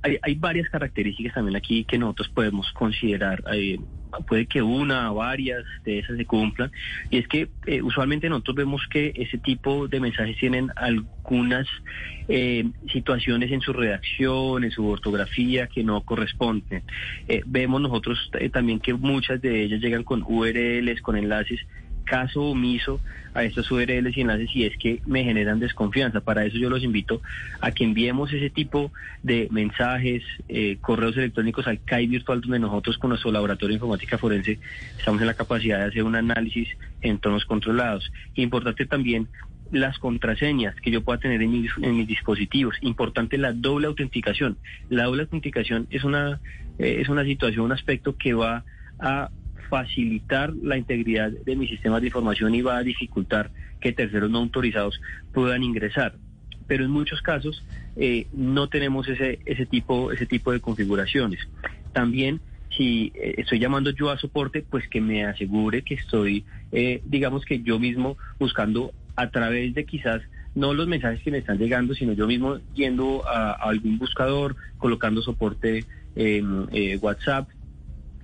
hay, 0.02 0.18
hay, 0.22 0.34
varias 0.37 0.68
características 0.68 1.34
también 1.34 1.56
aquí 1.56 1.84
que 1.84 1.99
nosotros 1.99 2.28
podemos 2.28 2.72
considerar. 2.72 3.42
Eh, 3.52 3.78
puede 4.26 4.47
que 4.47 4.62
una 4.62 5.12
o 5.12 5.16
varias 5.16 5.64
de 5.85 5.99
esas 6.00 6.16
se 6.16 6.25
cumplan. 6.25 6.71
Y 7.11 7.19
es 7.19 7.28
que 7.28 7.49
eh, 7.66 7.83
usualmente 7.83 8.28
nosotros 8.28 8.57
vemos 8.57 8.83
que 8.90 9.12
ese 9.16 9.38
tipo 9.38 9.88
de 9.88 10.00
mensajes 10.00 10.37
tienen 10.38 10.71
algunas 10.76 11.66
eh, 12.28 12.64
situaciones 12.92 13.50
en 13.52 13.61
su 13.61 13.73
redacción, 13.73 14.64
en 14.64 14.71
su 14.71 14.87
ortografía 14.87 15.66
que 15.66 15.85
no 15.85 16.00
corresponden. 16.02 16.83
vemos 17.47 17.81
nosotros 17.81 18.31
también 18.52 18.81
que 18.81 18.95
muchas 18.95 19.40
de 19.40 19.64
ellas 19.64 19.81
llegan 19.81 20.04
con 20.04 20.23
URLs, 20.23 21.00
con 21.02 21.16
enlaces 21.16 21.61
caso 22.04 22.42
omiso 22.42 23.00
a 23.35 23.44
estos 23.44 23.71
URLs 23.71 24.16
y 24.16 24.21
enlaces 24.21 24.50
si 24.50 24.64
es 24.64 24.76
que 24.76 25.00
me 25.06 25.25
generan 25.25 25.59
desconfianza. 25.59 26.21
Para 26.21 26.44
eso 26.44 26.59
yo 26.59 26.68
los 26.68 26.82
invito 26.82 27.23
a 27.61 27.71
que 27.71 27.85
enviemos 27.85 28.32
ese 28.32 28.50
tipo 28.50 28.92
de 29.23 29.49
mensajes, 29.50 30.23
eh, 30.49 30.76
correos 30.80 31.16
electrónicos 31.16 31.66
al 31.66 31.82
CAI 31.82 32.06
virtual 32.06 32.40
donde 32.40 32.59
nosotros 32.59 32.99
con 32.99 33.11
nuestro 33.11 33.32
laboratorio 33.32 33.68
de 33.68 33.75
informática 33.75 34.18
forense 34.18 34.59
estamos 34.99 35.21
en 35.21 35.26
la 35.26 35.35
capacidad 35.35 35.78
de 35.78 35.87
hacer 35.87 36.02
un 36.02 36.16
análisis 36.16 36.68
en 37.00 37.18
tonos 37.18 37.44
controlados. 37.44 38.11
Importante 38.35 38.87
también 38.87 39.28
las 39.71 39.99
contraseñas 39.99 40.75
que 40.76 40.90
yo 40.90 41.02
pueda 41.02 41.18
tener 41.18 41.42
en 41.42 41.50
mis, 41.50 41.71
en 41.80 41.97
mis 41.97 42.06
dispositivos. 42.06 42.76
Importante 42.82 43.38
la 43.38 43.52
doble 43.52 43.87
autenticación. 43.87 44.59
La 44.90 45.04
doble 45.04 45.23
autenticación 45.23 45.87
es 45.90 46.04
una, 46.04 46.40
eh, 46.78 46.99
es 47.00 47.09
una 47.09 47.25
situación, 47.25 47.64
un 47.64 47.73
aspecto 47.73 48.16
que 48.16 48.35
va 48.35 48.64
a 48.99 49.30
facilitar 49.72 50.52
la 50.62 50.76
integridad 50.76 51.30
de 51.30 51.56
mis 51.56 51.70
sistemas 51.70 52.02
de 52.02 52.08
información 52.08 52.54
y 52.54 52.60
va 52.60 52.76
a 52.76 52.82
dificultar 52.82 53.50
que 53.80 53.90
terceros 53.90 54.30
no 54.30 54.40
autorizados 54.40 55.00
puedan 55.32 55.62
ingresar. 55.62 56.16
Pero 56.66 56.84
en 56.84 56.90
muchos 56.90 57.22
casos 57.22 57.64
eh, 57.96 58.26
no 58.34 58.68
tenemos 58.68 59.08
ese, 59.08 59.38
ese, 59.46 59.64
tipo, 59.64 60.12
ese 60.12 60.26
tipo 60.26 60.52
de 60.52 60.60
configuraciones. 60.60 61.40
También 61.94 62.42
si 62.76 63.12
eh, 63.14 63.36
estoy 63.38 63.60
llamando 63.60 63.88
yo 63.92 64.10
a 64.10 64.18
soporte, 64.18 64.62
pues 64.62 64.86
que 64.88 65.00
me 65.00 65.24
asegure 65.24 65.80
que 65.80 65.94
estoy, 65.94 66.44
eh, 66.70 67.00
digamos 67.06 67.46
que 67.46 67.62
yo 67.62 67.78
mismo 67.78 68.18
buscando 68.38 68.92
a 69.16 69.30
través 69.30 69.72
de 69.72 69.86
quizás 69.86 70.20
no 70.54 70.74
los 70.74 70.86
mensajes 70.86 71.22
que 71.22 71.30
me 71.30 71.38
están 71.38 71.56
llegando, 71.56 71.94
sino 71.94 72.12
yo 72.12 72.26
mismo 72.26 72.58
yendo 72.74 73.26
a, 73.26 73.52
algún 73.52 73.96
buscador, 73.96 74.54
colocando 74.76 75.22
soporte 75.22 75.86
en 76.14 76.68
WhatsApp, 77.00 77.48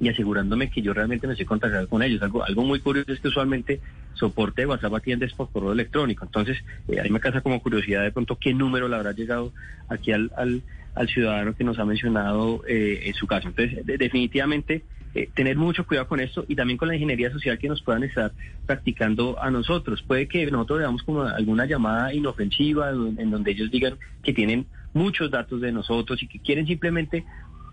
y 0.00 0.08
asegurándome 0.08 0.70
que 0.70 0.82
yo 0.82 0.92
realmente 0.94 1.26
me 1.26 1.32
estoy 1.32 1.46
contactando 1.46 1.88
con 1.88 2.02
ellos. 2.02 2.22
Algo, 2.22 2.44
algo 2.44 2.62
muy 2.64 2.80
curioso 2.80 3.12
es 3.12 3.20
que 3.20 3.28
usualmente 3.28 3.80
soporte 4.14 4.66
WhatsApp 4.66 4.94
atiendes 4.94 5.32
por 5.34 5.50
correo 5.50 5.72
electrónico. 5.72 6.24
Entonces, 6.24 6.58
eh, 6.88 7.00
ahí 7.00 7.10
me 7.10 7.20
casa 7.20 7.40
como 7.40 7.60
curiosidad 7.60 8.02
de 8.02 8.12
pronto 8.12 8.36
qué 8.36 8.54
número 8.54 8.88
le 8.88 8.96
habrá 8.96 9.12
llegado 9.12 9.52
aquí 9.88 10.12
al, 10.12 10.30
al, 10.36 10.62
ciudadano 11.08 11.54
que 11.54 11.62
nos 11.62 11.78
ha 11.78 11.84
mencionado 11.84 12.62
eh, 12.66 13.02
en 13.04 13.14
su 13.14 13.26
caso. 13.26 13.48
Entonces, 13.48 13.86
definitivamente, 13.86 14.82
eh, 15.14 15.30
tener 15.34 15.56
mucho 15.56 15.86
cuidado 15.86 16.06
con 16.06 16.20
esto 16.20 16.44
y 16.48 16.54
también 16.54 16.76
con 16.76 16.88
la 16.88 16.94
ingeniería 16.94 17.30
social 17.30 17.58
que 17.58 17.68
nos 17.68 17.82
puedan 17.82 18.02
estar 18.02 18.32
practicando 18.66 19.40
a 19.40 19.50
nosotros. 19.50 20.02
Puede 20.02 20.26
que 20.26 20.44
nosotros 20.50 20.80
veamos 20.80 21.02
como 21.02 21.22
alguna 21.22 21.66
llamada 21.66 22.12
inofensiva 22.12 22.90
en 22.90 23.30
donde 23.30 23.52
ellos 23.52 23.70
digan 23.70 23.94
que 24.22 24.32
tienen 24.32 24.66
muchos 24.92 25.30
datos 25.30 25.60
de 25.60 25.72
nosotros 25.72 26.22
y 26.22 26.28
que 26.28 26.38
quieren 26.40 26.66
simplemente 26.66 27.24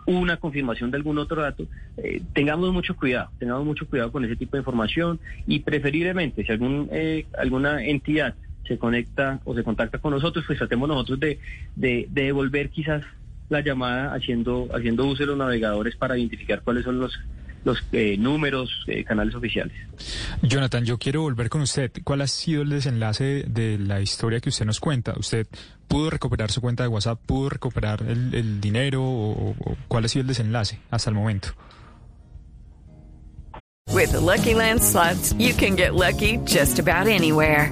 una 0.06 0.38
confirmación 0.38 0.92
de 0.92 0.98
algún 0.98 1.18
otro 1.18 1.42
dato, 1.42 1.66
eh, 1.98 2.22
tengamos 2.34 2.72
mucho 2.72 2.96
cuidado, 2.96 3.30
tengamos 3.40 3.66
mucho 3.66 3.88
cuidado 3.88 4.12
con 4.12 4.26
ese 4.26 4.36
tipo 4.36 4.58
de 4.58 4.62
información 4.62 5.20
y 5.48 5.60
preferiblemente 5.60 6.46
si 6.46 6.52
algún, 6.52 6.90
eh, 6.92 7.26
alguna 7.38 7.84
entidad 7.84 8.36
se 8.68 8.78
conecta 8.78 9.40
o 9.46 9.56
se 9.56 9.64
contacta 9.64 10.00
con 10.00 10.12
nosotros, 10.12 10.46
pues 10.46 10.58
tratemos 10.58 10.88
nosotros 10.88 11.20
de, 11.20 11.40
de, 11.76 12.08
devolver 12.10 12.70
quizás 12.70 13.04
la 13.50 13.62
llamada 13.62 14.14
haciendo, 14.14 14.68
haciendo 14.74 15.06
uso 15.06 15.24
de 15.24 15.28
los 15.28 15.38
navegadores 15.38 15.96
para 15.96 16.18
identificar 16.18 16.62
cuáles 16.62 16.84
son 16.84 17.00
los 17.00 17.20
los 17.66 17.84
eh, 17.92 18.16
números, 18.18 18.70
eh, 18.88 19.04
canales 19.04 19.36
oficiales. 19.36 19.76
Jonathan, 20.42 20.86
yo 20.86 20.98
quiero 20.98 21.22
volver 21.22 21.50
con 21.50 21.62
usted. 21.62 21.92
¿Cuál 22.04 22.22
ha 22.22 22.28
sido 22.28 22.62
el 22.62 22.70
desenlace 22.70 23.44
de 23.48 23.78
la 23.78 24.00
historia 24.00 24.40
que 24.40 24.50
usted 24.50 24.66
nos 24.66 24.80
cuenta? 24.80 25.14
¿Usted 25.18 25.48
pudo 25.88 26.10
recuperar 26.10 26.52
su 26.52 26.62
cuenta 26.62 26.84
de 26.84 26.90
WhatsApp? 26.90 27.20
¿Pudo 27.26 27.50
recuperar 27.50 28.04
el, 28.04 28.62
dinero? 28.62 29.04
O, 29.04 29.56
¿Cuál 29.88 30.06
ha 30.06 30.08
sido 30.08 30.22
el 30.22 30.28
desenlace 30.28 30.80
hasta 30.92 31.10
el 31.10 31.16
momento? 31.16 31.50
With 33.92 34.12
the 34.12 34.20
Lucky 34.20 34.54
Land 34.54 34.82
slots, 34.82 35.34
you 35.38 35.54
can 35.54 35.76
get 35.76 35.94
lucky 35.96 36.38
just 36.46 36.80
about 36.80 37.08
anywhere. 37.08 37.72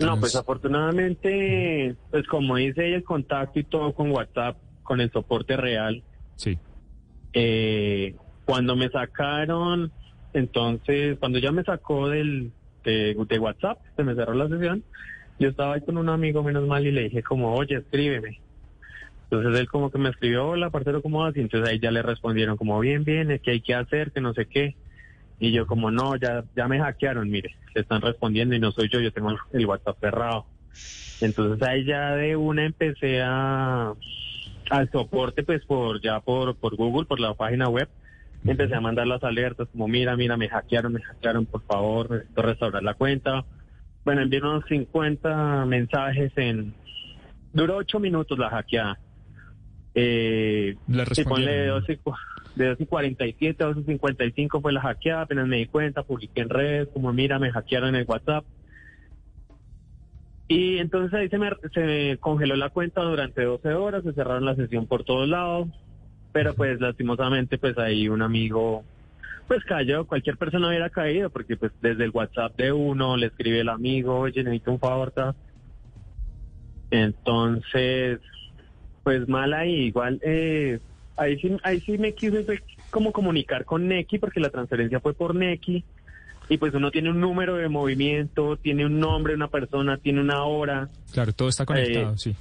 No, 0.00 0.18
pues 0.18 0.36
afortunadamente, 0.36 1.96
pues 2.10 2.26
como 2.26 2.56
dice 2.56 2.94
el 2.94 3.04
contacto 3.04 3.58
y 3.58 3.64
todo 3.64 3.92
con 3.92 4.10
WhatsApp, 4.10 4.56
con 4.82 5.00
el 5.00 5.10
soporte 5.10 5.56
real. 5.56 6.02
Sí. 6.36 6.58
Eh, 7.32 8.14
cuando 8.44 8.76
me 8.76 8.88
sacaron, 8.88 9.92
entonces, 10.32 11.18
cuando 11.18 11.38
ya 11.38 11.52
me 11.52 11.64
sacó 11.64 12.08
del 12.08 12.52
de, 12.84 13.38
WhatsApp, 13.38 13.78
se 13.96 14.04
me 14.04 14.14
cerró 14.14 14.34
la 14.34 14.48
sesión, 14.48 14.84
yo 15.38 15.48
estaba 15.48 15.74
ahí 15.74 15.80
con 15.80 15.98
un 15.98 16.08
amigo 16.08 16.42
menos 16.42 16.66
mal 16.66 16.86
y 16.86 16.92
le 16.92 17.04
dije 17.04 17.22
como, 17.22 17.54
oye, 17.54 17.76
escríbeme. 17.76 18.40
Entonces 19.24 19.58
él 19.60 19.68
como 19.68 19.90
que 19.90 19.98
me 19.98 20.10
escribió, 20.10 20.48
hola, 20.48 20.70
parcero, 20.70 21.02
¿cómo 21.02 21.20
vas? 21.20 21.36
Y 21.36 21.40
entonces 21.40 21.68
ahí 21.68 21.80
ya 21.80 21.90
le 21.90 22.02
respondieron 22.02 22.56
como, 22.56 22.78
bien, 22.78 23.04
bien, 23.04 23.40
¿qué 23.42 23.52
hay 23.52 23.60
que 23.60 23.74
hacer? 23.74 24.12
Que 24.12 24.20
no 24.20 24.32
sé 24.34 24.46
qué. 24.46 24.76
Y 25.38 25.52
yo 25.52 25.66
como, 25.66 25.90
no, 25.90 26.16
ya, 26.16 26.44
ya 26.54 26.68
me 26.68 26.78
hackearon, 26.78 27.28
mire, 27.28 27.54
le 27.74 27.82
están 27.82 28.00
respondiendo 28.00 28.54
y 28.54 28.60
no 28.60 28.72
soy 28.72 28.88
yo, 28.88 29.00
yo 29.00 29.12
tengo 29.12 29.36
el 29.52 29.66
WhatsApp 29.66 29.98
cerrado. 30.00 30.46
Entonces 31.20 31.66
ahí 31.66 31.84
ya 31.84 32.14
de 32.16 32.36
una 32.36 32.64
empecé 32.64 33.20
a 33.22 33.94
al 34.70 34.90
soporte 34.90 35.42
pues 35.42 35.64
por 35.64 36.00
ya 36.00 36.20
por, 36.20 36.56
por 36.56 36.74
Google, 36.76 37.06
por 37.06 37.20
la 37.20 37.34
página 37.34 37.68
web, 37.68 37.88
empecé 38.44 38.74
a 38.74 38.80
mandar 38.80 39.06
las 39.06 39.22
alertas 39.22 39.68
como 39.72 39.88
mira, 39.88 40.16
mira, 40.16 40.36
me 40.36 40.48
hackearon, 40.48 40.92
me 40.92 41.02
hackearon, 41.02 41.46
por 41.46 41.62
favor, 41.62 42.10
necesito 42.10 42.42
restaurar 42.42 42.82
la 42.82 42.94
cuenta. 42.94 43.44
Bueno, 44.04 44.22
envié 44.22 44.40
unos 44.40 44.64
50 44.68 45.64
mensajes 45.66 46.32
en, 46.36 46.74
duró 47.52 47.76
ocho 47.76 48.00
minutos 48.00 48.38
la 48.38 48.50
hackeada. 48.50 48.98
Eh, 49.94 50.76
Le 50.88 51.04
sí, 51.06 51.24
ponle 51.24 51.52
de 51.52 51.80
respondieron. 51.80 52.18
12, 52.56 52.56
cu- 52.56 52.60
de 52.60 52.66
12 52.68 52.82
y 52.82 52.86
47 52.86 53.64
a 53.64 53.66
12 53.68 53.80
y 53.80 53.84
55 53.84 54.60
fue 54.60 54.72
la 54.72 54.80
hackeada, 54.80 55.22
apenas 55.22 55.46
me 55.46 55.56
di 55.58 55.66
cuenta, 55.66 56.02
publiqué 56.02 56.40
en 56.42 56.48
redes, 56.50 56.88
como 56.92 57.12
mira, 57.12 57.38
me 57.38 57.50
hackearon 57.52 57.94
el 57.94 58.06
WhatsApp. 58.06 58.44
Y 60.48 60.78
entonces 60.78 61.14
ahí 61.18 61.28
se 61.28 61.38
me, 61.38 61.50
se 61.72 61.80
me 61.80 62.18
congeló 62.18 62.56
la 62.56 62.70
cuenta 62.70 63.02
durante 63.02 63.44
12 63.44 63.72
horas, 63.74 64.02
se 64.04 64.12
cerraron 64.12 64.44
la 64.44 64.54
sesión 64.56 64.86
por 64.86 65.04
todos 65.04 65.28
lados, 65.28 65.68
pero 66.32 66.54
pues 66.54 66.80
lastimosamente 66.80 67.58
pues 67.58 67.78
ahí 67.78 68.08
un 68.08 68.22
amigo 68.22 68.84
pues 69.48 69.62
cayó, 69.64 70.06
cualquier 70.06 70.38
persona 70.38 70.68
hubiera 70.68 70.90
caído, 70.90 71.30
porque 71.30 71.56
pues 71.56 71.72
desde 71.80 72.04
el 72.04 72.10
WhatsApp 72.10 72.56
de 72.56 72.72
uno 72.72 73.16
le 73.16 73.26
escribe 73.26 73.60
el 73.60 73.68
amigo, 73.68 74.18
oye, 74.20 74.42
necesito 74.42 74.72
un 74.72 74.80
favor, 74.80 75.10
ta". 75.12 75.34
entonces 76.90 78.20
pues 79.02 79.28
mal 79.28 79.52
ahí, 79.54 79.86
igual 79.86 80.20
eh, 80.24 80.80
ahí 81.16 81.38
sí, 81.38 81.56
ahí 81.62 81.80
sí 81.80 81.98
me 81.98 82.14
quise 82.14 82.44
como 82.90 83.12
comunicar 83.12 83.64
con 83.64 83.88
Neki, 83.88 84.18
porque 84.18 84.40
la 84.40 84.50
transferencia 84.50 85.00
fue 85.00 85.14
por 85.14 85.34
Neki, 85.34 85.84
y 86.48 86.58
pues 86.58 86.74
uno 86.74 86.90
tiene 86.90 87.10
un 87.10 87.20
número 87.20 87.56
de 87.56 87.68
movimiento, 87.68 88.56
tiene 88.56 88.84
un 88.86 89.00
nombre 89.00 89.34
una 89.34 89.48
persona, 89.48 89.96
tiene 89.96 90.20
una 90.20 90.44
hora, 90.44 90.88
Claro, 91.12 91.32
todo 91.32 91.48
está 91.48 91.64
conectado, 91.64 92.12
Eh, 92.14 92.18
sí. 92.18 92.36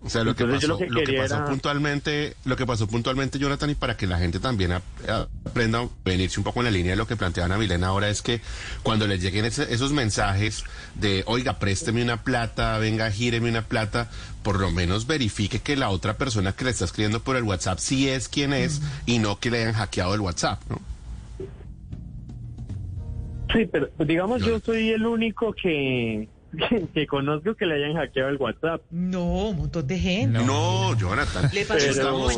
O 0.00 0.08
sea, 0.08 0.22
lo 0.22 0.36
que 0.36 0.46
pasó, 0.46 0.68
lo 0.68 0.78
que 0.78 0.86
lo 0.86 1.00
que 1.00 1.06
quería 1.06 1.22
pasó 1.22 1.34
era- 1.36 1.46
puntualmente, 1.46 2.36
lo 2.44 2.56
que 2.56 2.64
pasó 2.64 2.86
puntualmente, 2.86 3.38
Jonathan, 3.40 3.70
y 3.70 3.74
para 3.74 3.96
que 3.96 4.06
la 4.06 4.16
gente 4.18 4.38
también 4.38 4.70
ap- 4.72 4.82
aprenda 5.44 5.80
a 5.80 5.88
venirse 6.04 6.38
un 6.38 6.44
poco 6.44 6.60
en 6.60 6.66
la 6.66 6.70
línea 6.70 6.92
de 6.92 6.96
lo 6.96 7.06
que 7.08 7.16
planteaba 7.16 7.46
Ana 7.46 7.58
Milena 7.58 7.88
ahora, 7.88 8.08
es 8.08 8.22
que 8.22 8.40
cuando 8.84 9.08
les 9.08 9.20
lleguen 9.20 9.44
ese- 9.44 9.72
esos 9.74 9.92
mensajes 9.92 10.62
de, 10.94 11.24
oiga, 11.26 11.58
présteme 11.58 12.00
una 12.02 12.22
plata, 12.22 12.78
venga, 12.78 13.10
gíreme 13.10 13.50
una 13.50 13.62
plata, 13.62 14.08
por 14.44 14.60
lo 14.60 14.70
menos 14.70 15.08
verifique 15.08 15.58
que 15.58 15.76
la 15.76 15.90
otra 15.90 16.16
persona 16.16 16.52
que 16.52 16.64
le 16.64 16.70
está 16.70 16.84
escribiendo 16.84 17.18
por 17.20 17.34
el 17.36 17.42
WhatsApp 17.42 17.78
sí 17.80 18.08
es 18.08 18.28
quien 18.28 18.52
es 18.52 18.80
y 19.04 19.18
no 19.18 19.40
que 19.40 19.50
le 19.50 19.62
hayan 19.62 19.74
hackeado 19.74 20.14
el 20.14 20.20
WhatsApp, 20.20 20.60
¿no? 20.70 20.80
Sí, 23.52 23.64
pero 23.66 23.88
digamos, 23.98 24.42
yo 24.44 24.60
soy 24.60 24.90
el 24.90 25.06
único 25.06 25.54
que, 25.54 26.28
que 26.94 27.06
conozco 27.06 27.54
que 27.54 27.66
le 27.66 27.74
hayan 27.76 27.96
hackeado 27.96 28.30
el 28.30 28.36
WhatsApp. 28.38 28.80
No, 28.90 29.48
un 29.50 29.56
montón 29.58 29.86
de 29.86 29.98
gente. 29.98 30.38
No, 30.44 30.96
Jonathan. 30.96 31.50
Le 31.52 31.64
pasó 31.64 31.86
nos- 31.86 31.96
trabajo. 31.96 32.28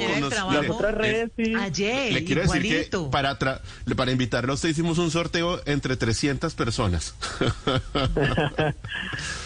mire, 0.60 0.70
Otras 0.70 0.94
redes 0.94 1.30
sí. 1.36 1.54
Ayer, 1.54 2.12
Le 2.12 2.24
quiero 2.24 2.42
decir 2.42 2.62
que 2.62 2.68
igualito. 2.68 3.10
para, 3.10 3.38
tra- 3.38 3.60
para 3.96 4.10
invitarlo 4.12 4.52
a 4.52 4.54
usted 4.54 4.68
hicimos 4.70 4.98
un 4.98 5.10
sorteo 5.10 5.60
entre 5.66 5.96
300 5.96 6.54
personas. 6.54 7.14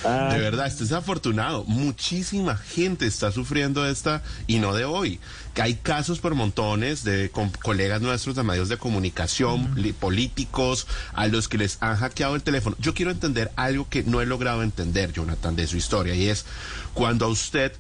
Ah, 0.07 0.31
De 0.35 0.39
verdad, 0.39 0.67
este 0.67 0.85
es 0.85 0.93
afortunado. 0.93 1.65
Muchísima 1.65 2.57
gente 2.57 3.07
está 3.07 3.33
sufriendo 3.33 3.87
esta 3.87 4.23
y 4.47 4.59
no 4.59 4.75
de 4.75 4.85
hoy. 4.85 5.19
Que 5.55 5.63
hay 5.63 5.75
casos 5.75 6.19
por 6.19 6.35
montones 6.35 7.05
de 7.05 7.31
com- 7.31 7.51
colegas 7.63 8.03
nuestros 8.03 8.35
de 8.35 8.43
medios 8.43 8.69
de 8.69 8.77
comunicación, 8.77 9.77
políticos, 10.01 10.87
a 11.13 11.29
los 11.29 11.49
que 11.49 11.59
les 11.59 11.79
han 11.81 11.97
hackeado 11.97 12.35
el 12.35 12.43
teléfono. 12.43 12.77
Yo 12.81 12.93
quiero 12.93 13.11
entender 13.13 13.51
algo 13.57 13.89
que 13.89 14.03
no 14.03 14.21
he 14.21 14.27
logrado 14.27 14.63
entender, 14.65 15.13
Jonathan, 15.13 15.55
de 15.55 15.67
su 15.69 15.77
historia, 15.77 16.15
y 16.15 16.29
es 16.29 16.45
cuando 16.93 17.27
a 17.27 17.29
usted 17.29 17.73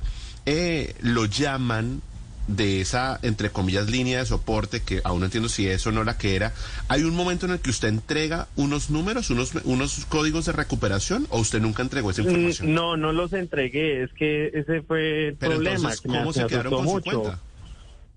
eh, 0.47 0.95
lo 1.01 1.25
llaman 1.25 2.01
de 2.47 2.83
esa, 2.83 3.19
entre 3.23 3.51
comillas, 3.51 3.89
línea 3.89 4.19
de 4.19 4.27
soporte, 4.27 4.83
que 4.83 5.01
aún 5.03 5.21
no 5.21 5.25
entiendo 5.25 5.49
si 5.49 5.67
eso 5.67 5.89
o 5.89 5.93
no 5.93 6.05
la 6.05 6.19
que 6.19 6.37
era, 6.37 6.53
¿hay 6.89 7.03
un 7.03 7.15
momento 7.17 7.47
en 7.47 7.53
el 7.53 7.59
que 7.61 7.71
usted 7.71 7.89
entrega 7.89 8.49
unos 8.55 8.91
números, 8.91 9.31
unos, 9.31 9.53
unos 9.65 10.05
códigos 10.11 10.45
de 10.45 10.53
recuperación 10.53 11.27
o 11.31 11.39
usted 11.41 11.61
nunca 11.63 11.83
entregó 11.83 12.11
esa 12.11 12.21
información? 12.21 12.71
mm, 12.71 12.75
no, 12.75 12.97
no 12.99 13.13
los 13.13 13.33
entregué, 13.33 14.03
es 14.05 14.13
que 14.13 14.49
ese 14.53 14.83
fue 14.83 15.29
el 15.29 15.37
Pero 15.37 15.53
problema. 15.55 15.77
entonces, 15.77 16.01
que 16.03 16.09
me- 16.09 16.15
¿cómo 16.19 16.27
me 16.31 16.35
se 16.35 16.47
quedaron 16.47 16.73
con 16.75 16.87
su 16.87 17.01
cuenta? 17.03 17.41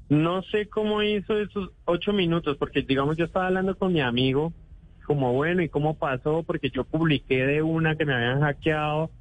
No 0.09 0.41
sé 0.43 0.69
cómo 0.69 1.03
hizo 1.03 1.37
esos 1.37 1.69
ocho 1.85 2.13
minutos, 2.13 2.57
porque 2.57 2.81
digamos 2.81 3.17
yo 3.17 3.25
estaba 3.25 3.47
hablando 3.47 3.75
con 3.75 3.91
mi 3.91 4.01
amigo, 4.01 4.53
como 5.05 5.33
bueno, 5.33 5.61
¿y 5.61 5.69
cómo 5.69 5.95
pasó? 5.95 6.43
Porque 6.43 6.69
yo 6.69 6.85
publiqué 6.85 7.45
de 7.45 7.61
una 7.61 7.95
que 7.95 8.05
me 8.05 8.13
habían 8.13 8.41
hackeado. 8.41 9.11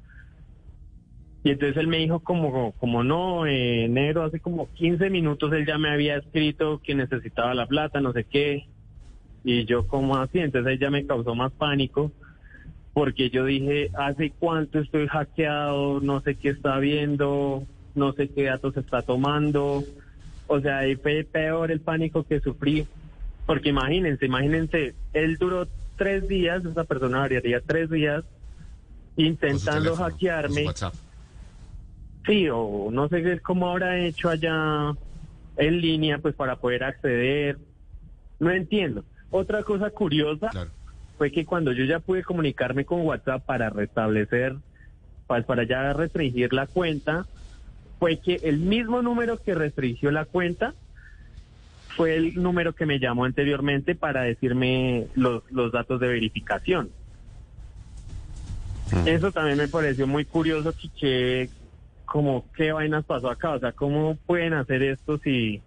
Y 1.43 1.51
entonces 1.51 1.77
él 1.77 1.87
me 1.87 1.97
dijo 1.97 2.21
como, 2.21 2.73
como 2.73 3.03
no, 3.03 3.45
eh, 3.45 3.85
enero, 3.85 4.23
hace 4.23 4.39
como 4.39 4.71
15 4.73 5.09
minutos 5.09 5.51
él 5.53 5.65
ya 5.65 5.77
me 5.77 5.89
había 5.89 6.17
escrito 6.17 6.81
que 6.83 6.95
necesitaba 6.95 7.53
la 7.53 7.67
plata, 7.67 8.01
no 8.01 8.13
sé 8.13 8.25
qué. 8.25 8.65
Y 9.43 9.65
yo 9.65 9.87
como 9.87 10.17
así, 10.17 10.39
entonces 10.39 10.79
ya 10.79 10.89
me 10.89 11.05
causó 11.05 11.35
más 11.35 11.51
pánico, 11.53 12.11
porque 12.93 13.29
yo 13.29 13.45
dije, 13.45 13.91
¿hace 13.93 14.33
cuánto 14.39 14.79
estoy 14.79 15.07
hackeado? 15.07 16.01
No 16.01 16.21
sé 16.21 16.35
qué 16.35 16.49
está 16.49 16.79
viendo, 16.79 17.65
no 17.93 18.13
sé 18.13 18.29
qué 18.29 18.43
datos 18.43 18.75
está 18.75 19.01
tomando. 19.03 19.85
O 20.47 20.59
sea, 20.61 20.79
ahí 20.79 20.95
fue 20.95 21.23
peor 21.23 21.71
el 21.71 21.81
pánico 21.81 22.23
que 22.23 22.39
sufrí. 22.39 22.87
Porque 23.45 23.69
imagínense, 23.69 24.25
imagínense, 24.25 24.95
él 25.13 25.37
duró 25.37 25.67
tres 25.95 26.27
días, 26.27 26.63
esa 26.65 26.83
persona 26.83 27.19
variaría 27.19 27.61
tres 27.61 27.89
días 27.89 28.23
intentando 29.15 29.91
teléfono, 29.91 30.03
hackearme. 30.09 30.65
Sí, 32.25 32.47
o 32.51 32.89
no 32.91 33.07
sé 33.07 33.23
qué- 33.23 33.39
cómo 33.39 33.69
habrá 33.69 33.97
hecho 33.99 34.29
allá 34.29 34.93
en 35.55 35.81
línea, 35.81 36.17
pues 36.19 36.35
para 36.35 36.57
poder 36.57 36.83
acceder. 36.83 37.57
No 38.39 38.51
entiendo. 38.51 39.05
Otra 39.29 39.63
cosa 39.63 39.89
curiosa 39.91 40.49
Claro. 40.49 40.71
fue 41.17 41.31
que 41.31 41.45
cuando 41.45 41.71
yo 41.71 41.85
ya 41.85 41.99
pude 41.99 42.23
comunicarme 42.23 42.85
con 42.85 43.01
WhatsApp 43.01 43.45
para 43.45 43.69
restablecer, 43.69 44.55
para 45.25 45.63
ya 45.63 45.93
restringir 45.93 46.53
la 46.53 46.67
cuenta, 46.67 47.25
fue 47.99 48.19
que 48.19 48.35
el 48.43 48.57
mismo 48.59 49.01
número 49.01 49.41
que 49.41 49.55
restringió 49.55 50.11
la 50.11 50.25
cuenta 50.25 50.73
fue 51.95 52.15
el 52.15 52.35
número 52.35 52.73
que 52.73 52.85
me 52.85 52.99
llamó 52.99 53.25
anteriormente 53.25 53.95
para 53.95 54.21
decirme 54.21 55.07
los, 55.15 55.43
los 55.51 55.71
datos 55.71 55.99
de 55.99 56.07
verificación. 56.07 56.89
Mm. 58.91 59.07
Eso 59.07 59.31
también 59.31 59.57
me 59.57 59.67
pareció 59.67 60.05
muy 60.07 60.23
curioso 60.25 60.73
que, 60.99 61.49
como 62.05 62.45
qué 62.55 62.71
vainas 62.71 63.03
pasó 63.03 63.29
acá, 63.29 63.51
o 63.51 63.59
sea, 63.59 63.71
cómo 63.71 64.15
pueden 64.27 64.53
hacer 64.53 64.81
esto 64.83 65.19
si, 65.23 65.61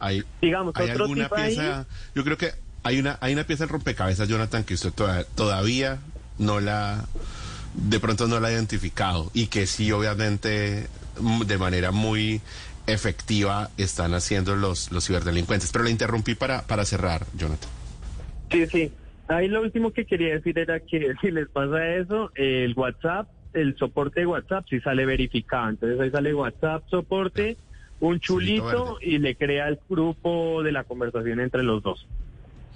Hay, 0.00 0.22
digamos, 0.42 0.74
hay 0.76 0.90
otro 0.90 1.04
alguna 1.04 1.24
tipo 1.24 1.36
ahí, 1.36 1.54
pieza, 1.54 1.86
yo 2.14 2.24
creo 2.24 2.36
que 2.36 2.50
hay 2.82 2.98
una, 2.98 3.16
hay 3.20 3.32
una 3.32 3.44
pieza 3.44 3.64
en 3.64 3.70
rompecabezas, 3.70 4.28
Jonathan, 4.28 4.64
que 4.64 4.74
usted 4.74 4.92
toda- 4.92 5.24
todavía 5.24 5.98
no 6.38 6.60
la, 6.60 7.04
de 7.80 8.00
pronto 8.00 8.26
no 8.26 8.40
la 8.40 8.48
ha 8.48 8.52
identificado 8.52 9.30
y 9.34 9.46
que 9.46 9.66
sí, 9.66 9.90
obviamente, 9.92 10.86
m- 11.18 11.44
de 11.46 11.58
manera 11.58 11.90
muy 11.92 12.40
efectiva 12.86 13.70
están 13.76 14.14
haciendo 14.14 14.56
los, 14.56 14.90
los 14.92 15.06
ciberdelincuentes. 15.06 15.70
Pero 15.72 15.84
le 15.84 15.90
interrumpí 15.90 16.34
para, 16.34 16.62
para 16.62 16.84
cerrar, 16.84 17.26
Jonathan. 17.36 17.70
Sí, 18.50 18.66
sí. 18.72 18.92
Ahí 19.28 19.46
lo 19.48 19.60
último 19.60 19.92
que 19.92 20.06
quería 20.06 20.34
decir 20.34 20.58
era 20.58 20.80
que 20.80 21.12
si 21.20 21.30
les 21.30 21.48
pasa 21.50 21.86
eso, 21.96 22.30
el 22.34 22.74
WhatsApp, 22.74 23.28
el 23.52 23.76
soporte 23.78 24.20
de 24.20 24.26
WhatsApp 24.26 24.64
sí 24.68 24.80
sale 24.80 25.04
verificado. 25.06 25.68
Entonces 25.70 26.00
ahí 26.00 26.10
sale 26.10 26.34
WhatsApp 26.34 26.84
soporte, 26.88 27.58
un 28.00 28.20
chulito 28.20 28.98
y 29.02 29.18
le 29.18 29.36
crea 29.36 29.68
el 29.68 29.78
grupo 29.88 30.62
de 30.62 30.72
la 30.72 30.84
conversación 30.84 31.40
entre 31.40 31.62
los 31.62 31.82
dos. 31.82 32.06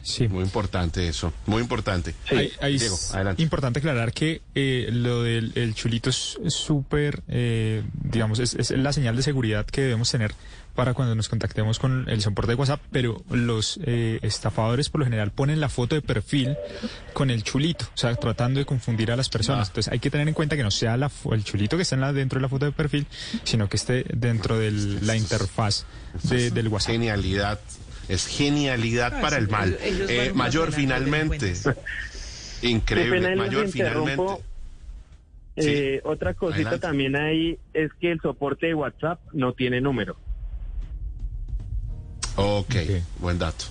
Sí. 0.02 0.28
Muy 0.28 0.42
importante 0.44 1.06
eso, 1.08 1.32
muy 1.46 1.62
importante. 1.62 2.14
Ahí- 2.30 2.50
ahí 2.60 2.78
Diego, 2.78 2.98
adelante. 3.12 3.42
importante 3.42 3.78
aclarar 3.78 4.12
que 4.12 4.42
eh, 4.54 4.88
lo 4.90 5.22
del 5.22 5.52
el 5.54 5.74
chulito 5.74 6.10
es 6.10 6.38
súper, 6.48 7.22
eh, 7.28 7.82
digamos, 8.02 8.38
es, 8.40 8.54
es 8.54 8.70
la 8.72 8.92
señal 8.92 9.16
de 9.16 9.22
seguridad 9.22 9.64
que 9.66 9.80
debemos 9.82 10.10
tener 10.10 10.34
para 10.74 10.94
cuando 10.94 11.14
nos 11.14 11.28
contactemos 11.28 11.78
con 11.78 12.08
el 12.08 12.22
soporte 12.22 12.52
de 12.52 12.54
WhatsApp, 12.56 12.80
pero 12.90 13.22
los 13.30 13.78
eh, 13.84 14.18
estafadores 14.22 14.88
por 14.88 15.00
lo 15.00 15.04
general 15.04 15.30
ponen 15.30 15.60
la 15.60 15.68
foto 15.68 15.94
de 15.94 16.00
perfil 16.00 16.56
con 17.12 17.30
el 17.30 17.42
chulito, 17.42 17.84
o 17.94 17.96
sea, 17.98 18.14
tratando 18.14 18.58
de 18.58 18.64
confundir 18.64 19.12
a 19.12 19.16
las 19.16 19.28
personas. 19.28 19.66
Ah. 19.68 19.70
Entonces 19.70 19.92
hay 19.92 19.98
que 19.98 20.10
tener 20.10 20.26
en 20.26 20.32
cuenta 20.34 20.56
que 20.56 20.62
no 20.62 20.70
sea 20.70 20.96
la 20.96 21.10
el 21.30 21.44
chulito 21.44 21.76
que 21.76 21.82
está 21.82 21.94
en 21.94 22.00
la, 22.00 22.12
dentro 22.14 22.38
de 22.38 22.42
la 22.42 22.48
foto 22.48 22.64
de 22.64 22.72
perfil, 22.72 23.06
sino 23.44 23.68
que 23.68 23.76
esté 23.76 24.04
dentro 24.14 24.58
de 24.58 24.70
la 24.72 25.14
interfaz 25.14 25.84
de- 26.22 26.50
del 26.50 26.68
WhatsApp. 26.68 26.92
Genialidad, 26.92 27.60
es 28.08 28.26
genialidad 28.26 29.12
Ah, 29.16 29.20
para 29.20 29.36
sí, 29.36 29.42
el 29.42 29.48
mal. 29.48 29.78
Eh, 29.80 30.32
mayor 30.34 30.72
finalmente, 30.72 31.54
increíble, 32.62 33.36
mayor 33.36 33.68
finalmente. 33.68 34.22
Sí. 35.56 35.68
Eh, 35.68 36.00
otra 36.04 36.32
cosita 36.34 36.60
Adelante. 36.68 36.78
también 36.86 37.14
ahí 37.16 37.58
es 37.74 37.90
que 38.00 38.10
el 38.12 38.20
soporte 38.20 38.68
de 38.68 38.74
WhatsApp 38.74 39.20
no 39.32 39.52
tiene 39.52 39.80
número. 39.80 40.16
Ok, 42.36 42.74
Ok. 42.74 43.02
buen 43.18 43.38
dato. 43.38 43.66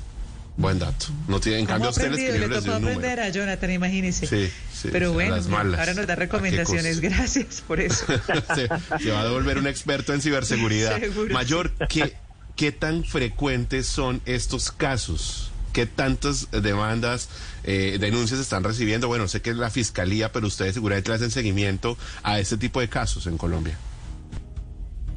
Buen 0.58 0.78
dato. 0.78 1.08
No 1.28 1.39
tiene, 1.39 1.60
en 1.60 1.65
¿Cómo 1.65 1.76
cambio, 1.86 1.89
usted 1.89 2.12
le 2.12 2.48
tocó 2.50 2.72
aprender 2.74 2.96
número. 2.98 3.22
a 3.24 3.30
Jonathan, 3.30 3.72
imagínese. 3.72 4.28
Sí, 4.28 4.52
sí, 4.72 4.89
Pero 4.91 5.13
bueno, 5.13 5.36
ahora 5.36 5.94
nos 5.94 6.06
da 6.06 6.13
¿A 6.13 6.15
qué 6.15 6.15
recomendaciones. 6.15 7.00
Gracias 7.00 7.63
por 7.65 7.80
eso. 7.80 8.06
se, 8.56 8.67
se 9.02 9.12
va 9.12 9.22
a 9.22 9.24
devolver 9.24 9.58
un 9.58 9.65
experto 9.67 10.13
en 10.13 10.22
ciberseguridad. 10.22 11.00
Seguro. 11.00 11.34
Mayor, 11.34 11.72
¿qué, 11.88 12.13
¿qué 12.62 12.71
tan 12.71 13.04
frecuentes 13.04 13.88
son 13.88 14.21
estos 14.28 14.71
casos? 14.71 15.52
¿Qué 15.74 15.88
tantas 15.88 16.52
demandas, 16.52 17.28
eh, 17.63 17.97
denuncias 18.00 18.39
están 18.39 18.63
recibiendo? 18.63 19.08
Bueno, 19.08 19.28
sé 19.28 19.41
que 19.41 19.50
es 19.50 19.56
la 19.56 19.71
fiscalía, 19.71 20.32
pero 20.32 20.45
ustedes 20.45 20.76
seguramente 20.76 21.10
le 21.10 21.15
hacen 21.15 21.32
seguimiento 21.32 21.97
a 22.21 22.39
este 22.39 22.58
tipo 22.58 22.80
de 22.80 22.88
casos 22.88 23.26
en 23.26 23.39
Colombia. 23.39 23.80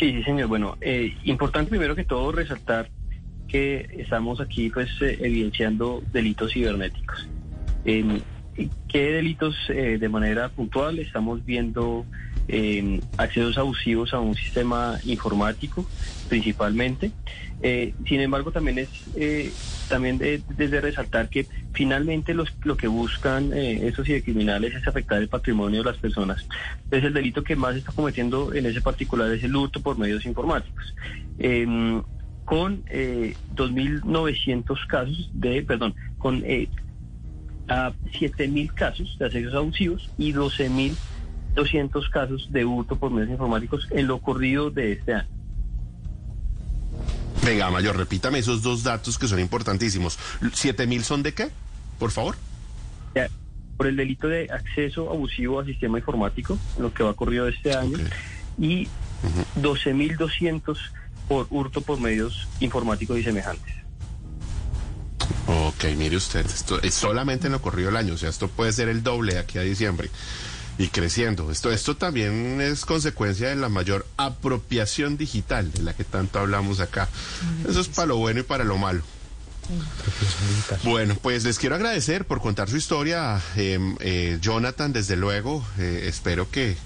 Sí, 0.00 0.10
sí, 0.12 0.22
señor. 0.22 0.46
Bueno, 0.46 0.78
eh, 0.80 1.14
importante 1.24 1.68
primero 1.68 1.94
que 1.94 2.04
todo 2.04 2.32
resaltar 2.32 2.88
que 3.46 3.90
estamos 3.98 4.40
aquí 4.40 4.70
pues 4.70 4.88
eh, 5.02 5.18
evidenciando 5.20 6.02
delitos 6.14 6.50
cibernéticos. 6.54 7.28
¿Qué 7.84 9.10
delitos 9.10 9.54
eh, 9.68 9.98
de 10.00 10.08
manera 10.08 10.48
puntual? 10.48 10.98
Estamos 10.98 11.44
viendo 11.44 12.06
eh, 12.48 13.00
accesos 13.16 13.56
abusivos 13.58 14.12
a 14.14 14.20
un 14.20 14.34
sistema 14.36 14.98
informático 15.04 15.86
principalmente. 16.28 17.12
Eh, 17.60 17.94
sin 18.06 18.20
embargo, 18.20 18.50
también 18.50 18.78
es 18.78 18.88
eh, 19.16 19.52
también 19.88 20.18
de- 20.18 20.42
desde 20.56 20.80
resaltar 20.80 21.28
que 21.28 21.46
finalmente 21.72 22.32
los, 22.34 22.50
lo 22.62 22.76
que 22.76 22.88
buscan 22.88 23.52
eh, 23.52 23.86
estos 23.86 24.06
cibercriminales 24.06 24.74
es 24.74 24.86
afectar 24.88 25.18
el 25.20 25.28
patrimonio 25.28 25.80
de 25.82 25.90
las 25.90 25.98
personas. 25.98 26.46
Entonces, 26.84 27.08
el 27.08 27.14
delito 27.14 27.42
que 27.44 27.56
más 27.56 27.76
está 27.76 27.92
cometiendo 27.92 28.52
en 28.54 28.66
ese 28.66 28.80
particular 28.80 29.30
es 29.30 29.44
el 29.44 29.54
hurto 29.54 29.80
por 29.80 29.98
medios 29.98 30.24
informáticos. 30.26 30.94
Em, 31.38 32.02
con 32.44 32.84
eh, 32.90 33.34
2.900 33.54 34.78
casos 34.86 35.30
de, 35.32 35.62
perdón, 35.62 35.94
con 36.18 36.42
eh, 36.44 36.68
a 37.68 37.92
7.000 38.18 38.72
casos 38.74 39.16
de 39.18 39.24
accesos 39.26 39.54
abusivos 39.54 40.10
y 40.18 40.32
12.200 41.54 42.10
casos 42.10 42.48
de 42.52 42.64
hurto 42.64 42.96
por 42.96 43.10
medios 43.10 43.30
informáticos 43.30 43.86
en 43.90 44.06
lo 44.06 44.20
corrido 44.20 44.70
de 44.70 44.92
este 44.92 45.14
año. 45.14 45.28
Venga, 47.44 47.70
Mayor, 47.70 47.96
repítame 47.96 48.38
esos 48.38 48.62
dos 48.62 48.82
datos 48.84 49.18
que 49.18 49.28
son 49.28 49.38
importantísimos. 49.38 50.18
¿Siete 50.54 50.86
mil 50.86 51.04
son 51.04 51.22
de 51.22 51.34
qué? 51.34 51.50
Por 51.98 52.10
favor. 52.10 52.36
Ya, 53.14 53.28
Por 53.76 53.86
el 53.86 53.96
delito 53.96 54.28
de 54.28 54.48
acceso 54.50 55.10
abusivo 55.10 55.60
al 55.60 55.66
sistema 55.66 55.98
informático, 55.98 56.58
lo 56.78 56.92
que 56.94 57.02
va 57.02 57.14
corrido 57.14 57.44
de 57.44 57.50
este 57.52 57.74
año, 57.74 57.96
Ok. 57.98 58.12
y 58.58 58.88
12.200 59.60 60.78
por 61.28 61.46
hurto 61.50 61.80
por 61.80 62.00
medios 62.00 62.48
informáticos 62.60 63.18
y 63.18 63.22
semejantes. 63.22 63.74
Ok, 65.46 65.84
mire 65.96 66.16
usted, 66.16 66.44
esto 66.46 66.80
es 66.82 66.94
solamente 66.94 67.46
en 67.46 67.52
lo 67.52 67.60
corrido 67.62 67.88
del 67.88 67.96
año, 67.96 68.14
o 68.14 68.16
sea, 68.16 68.30
esto 68.30 68.48
puede 68.48 68.72
ser 68.72 68.88
el 68.88 69.02
doble 69.02 69.34
de 69.34 69.38
aquí 69.40 69.58
a 69.58 69.62
diciembre 69.62 70.10
y 70.78 70.88
creciendo. 70.88 71.50
Esto, 71.50 71.70
esto 71.70 71.96
también 71.96 72.60
es 72.60 72.84
consecuencia 72.84 73.48
de 73.48 73.56
la 73.56 73.68
mayor 73.68 74.06
apropiación 74.16 75.16
digital 75.16 75.72
de 75.72 75.82
la 75.82 75.94
que 75.94 76.04
tanto 76.04 76.38
hablamos 76.38 76.80
acá. 76.80 77.08
Eso 77.68 77.80
es 77.80 77.88
para 77.88 78.06
lo 78.06 78.16
bueno 78.16 78.40
y 78.40 78.44
para 78.44 78.64
lo 78.64 78.76
malo. 78.78 79.02
Bueno, 80.82 81.16
pues 81.22 81.44
les 81.44 81.58
quiero 81.58 81.74
agradecer 81.74 82.26
por 82.26 82.40
contar 82.40 82.68
su 82.68 82.76
historia, 82.76 83.40
eh, 83.56 83.78
eh, 84.00 84.38
Jonathan, 84.40 84.92
desde 84.92 85.16
luego. 85.16 85.64
eh, 85.78 86.04
espero 86.06 86.50
que 86.50 86.76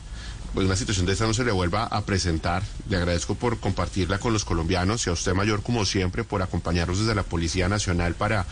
pues, 0.55 0.67
una 0.67 0.77
situación 0.77 1.07
de 1.07 1.13
esta 1.13 1.27
no 1.27 1.35
se 1.35 1.45
le 1.45 1.53
vuelva 1.53 1.85
a 1.85 2.05
presentar. 2.05 2.63
Le 2.89 2.97
agradezco 2.97 3.35
por 3.35 3.59
compartirla 3.59 4.19
con 4.19 4.33
los 4.33 4.45
colombianos 4.45 5.07
y 5.07 5.11
a 5.11 5.13
usted, 5.13 5.35
Mayor, 5.35 5.63
como 5.63 5.85
siempre, 5.85 6.25
por 6.25 6.43
acompañarnos 6.43 7.01
desde 7.01 7.15
la 7.15 7.23
Policía 7.23 7.69
Nacional 7.69 8.15
para 8.15 8.47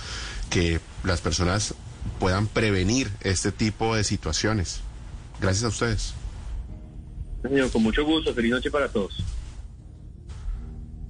que 0.51 0.81
las 1.05 1.21
personas 1.21 1.75
puedan 2.19 2.47
prevenir 2.47 3.11
este 3.21 3.53
tipo 3.53 3.97
de 3.97 4.05
situaciones. 4.05 4.81
Gracias 5.41 5.65
a 5.65 5.69
ustedes. 5.69 6.15
Señor, 7.43 7.71
con 7.71 7.83
mucho 7.83 8.05
gusto. 8.05 8.35
Feliz 8.35 8.53
noche 8.53 8.71
para 8.71 8.89
todos. 8.89 9.23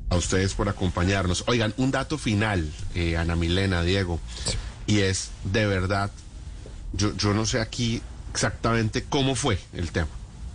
A 0.09 0.17
ustedes 0.17 0.55
por 0.55 0.69
acompañarnos. 0.69 1.45
Oigan, 1.47 1.75
un 1.77 1.91
dato 1.91 2.19
final, 2.19 2.71
eh, 2.95 3.17
Ana 3.17 3.37
Milena, 3.37 3.83
Diego, 3.83 4.21
y 4.87 5.01
es 5.01 5.31
de 5.45 5.67
verdad, 5.67 6.11
yo, 6.93 7.17
yo 7.17 7.35
no 7.35 7.45
sé 7.45 7.61
aquí 7.61 8.03
exactamente 8.31 9.05
cómo 9.05 9.35
fue 9.35 9.59
el 9.73 9.91
tema. 9.91 10.09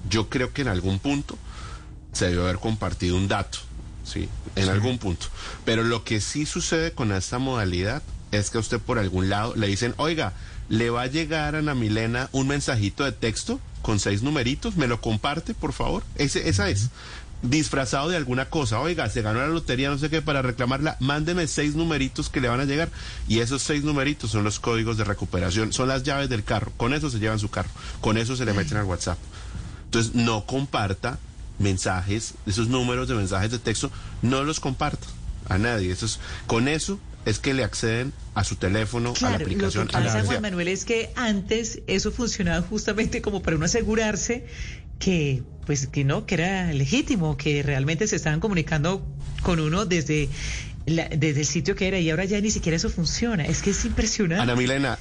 Yo 0.09 0.29
creo 0.29 0.53
que 0.53 0.61
en 0.61 0.67
algún 0.69 0.99
punto 0.99 1.37
se 2.13 2.25
debió 2.25 2.43
haber 2.43 2.57
compartido 2.57 3.17
un 3.17 3.27
dato, 3.27 3.59
¿sí? 4.03 4.29
En 4.55 4.69
algún 4.69 4.97
punto. 4.97 5.27
Pero 5.65 5.83
lo 5.83 6.03
que 6.03 6.21
sí 6.21 6.45
sucede 6.45 6.93
con 6.93 7.11
esta 7.11 7.39
modalidad 7.39 8.01
es 8.31 8.49
que 8.49 8.57
a 8.57 8.61
usted 8.61 8.79
por 8.79 8.99
algún 8.99 9.29
lado 9.29 9.55
le 9.55 9.67
dicen, 9.67 9.93
oiga, 9.97 10.33
le 10.71 10.89
va 10.89 11.01
a 11.01 11.07
llegar 11.07 11.53
a 11.53 11.59
Ana 11.59 11.75
Milena 11.75 12.29
un 12.31 12.47
mensajito 12.47 13.03
de 13.03 13.11
texto 13.11 13.59
con 13.81 13.99
seis 13.99 14.23
numeritos, 14.23 14.77
¿me 14.77 14.87
lo 14.87 15.01
comparte, 15.01 15.53
por 15.53 15.73
favor? 15.73 16.01
Esa 16.15 16.69
es. 16.69 16.89
Disfrazado 17.41 18.07
de 18.07 18.15
alguna 18.15 18.45
cosa, 18.45 18.79
oiga, 18.79 19.09
se 19.09 19.21
ganó 19.21 19.41
la 19.41 19.47
lotería, 19.47 19.89
no 19.89 19.97
sé 19.97 20.09
qué, 20.09 20.21
para 20.21 20.41
reclamarla, 20.41 20.95
mándeme 21.01 21.47
seis 21.47 21.75
numeritos 21.75 22.29
que 22.29 22.39
le 22.39 22.47
van 22.47 22.61
a 22.61 22.65
llegar. 22.65 22.89
Y 23.27 23.39
esos 23.39 23.63
seis 23.63 23.83
numeritos 23.83 24.31
son 24.31 24.45
los 24.45 24.61
códigos 24.61 24.95
de 24.95 25.03
recuperación, 25.03 25.73
son 25.73 25.89
las 25.89 26.03
llaves 26.03 26.29
del 26.29 26.45
carro. 26.45 26.71
Con 26.77 26.93
eso 26.93 27.09
se 27.09 27.19
llevan 27.19 27.39
su 27.39 27.49
carro, 27.49 27.69
con 27.99 28.17
eso 28.17 28.37
se 28.37 28.45
le 28.45 28.53
meten 28.53 28.77
al 28.77 28.85
WhatsApp. 28.85 29.17
Entonces, 29.85 30.15
no 30.15 30.45
comparta 30.45 31.19
mensajes, 31.59 32.35
esos 32.45 32.69
números 32.69 33.09
de 33.09 33.15
mensajes 33.15 33.51
de 33.51 33.59
texto, 33.59 33.91
no 34.21 34.45
los 34.45 34.61
comparta 34.61 35.07
a 35.49 35.57
nadie. 35.57 35.91
Eso 35.91 36.05
es, 36.05 36.19
con 36.47 36.69
eso 36.69 36.97
es 37.25 37.39
que 37.39 37.53
le 37.53 37.63
acceden 37.63 38.13
a 38.33 38.43
su 38.43 38.55
teléfono, 38.55 39.09
a 39.09 39.13
la 39.13 39.19
Claro, 39.19 39.35
aplicación, 39.43 39.83
lo 39.85 39.91
que 39.91 39.97
a 39.97 39.99
la 39.99 40.05
pasa, 40.13 40.25
Juan. 40.25 40.41
Manuel, 40.41 40.67
es 40.67 40.85
que 40.85 41.11
antes 41.15 41.79
eso 41.87 42.11
funcionaba 42.11 42.61
justamente 42.61 43.21
como 43.21 43.41
para 43.41 43.57
uno 43.57 43.65
asegurarse 43.65 44.45
que, 44.99 45.43
pues, 45.65 45.87
que 45.87 46.03
no, 46.03 46.25
que 46.25 46.35
era 46.35 46.71
legítimo, 46.73 47.37
que 47.37 47.63
realmente 47.63 48.07
se 48.07 48.15
estaban 48.15 48.39
comunicando 48.39 49.05
con 49.43 49.59
uno 49.59 49.85
desde, 49.85 50.29
la- 50.85 51.09
desde 51.09 51.41
el 51.41 51.45
sitio 51.45 51.75
que 51.75 51.87
era 51.87 51.99
y 51.99 52.09
ahora 52.09 52.25
ya 52.25 52.39
ni 52.41 52.51
siquiera 52.51 52.75
eso 52.75 52.89
funciona. 52.89 53.45
Es 53.45 53.61
que 53.61 53.71
es 53.71 53.83
impresionante. 53.85 54.41
Ana 54.43 54.55
Milena, 54.55 54.97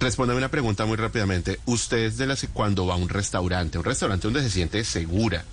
respóndame 0.00 0.38
una 0.38 0.50
pregunta 0.50 0.84
muy 0.86 0.96
rápidamente. 0.96 1.60
Usted 1.66 1.98
es 1.98 2.16
de 2.16 2.26
las 2.26 2.46
cuando 2.52 2.86
va 2.86 2.94
a 2.94 2.96
un 2.96 3.08
restaurante, 3.08 3.78
un 3.78 3.84
restaurante 3.84 4.26
donde 4.26 4.42
se 4.42 4.50
siente 4.50 4.82
segura, 4.84 5.44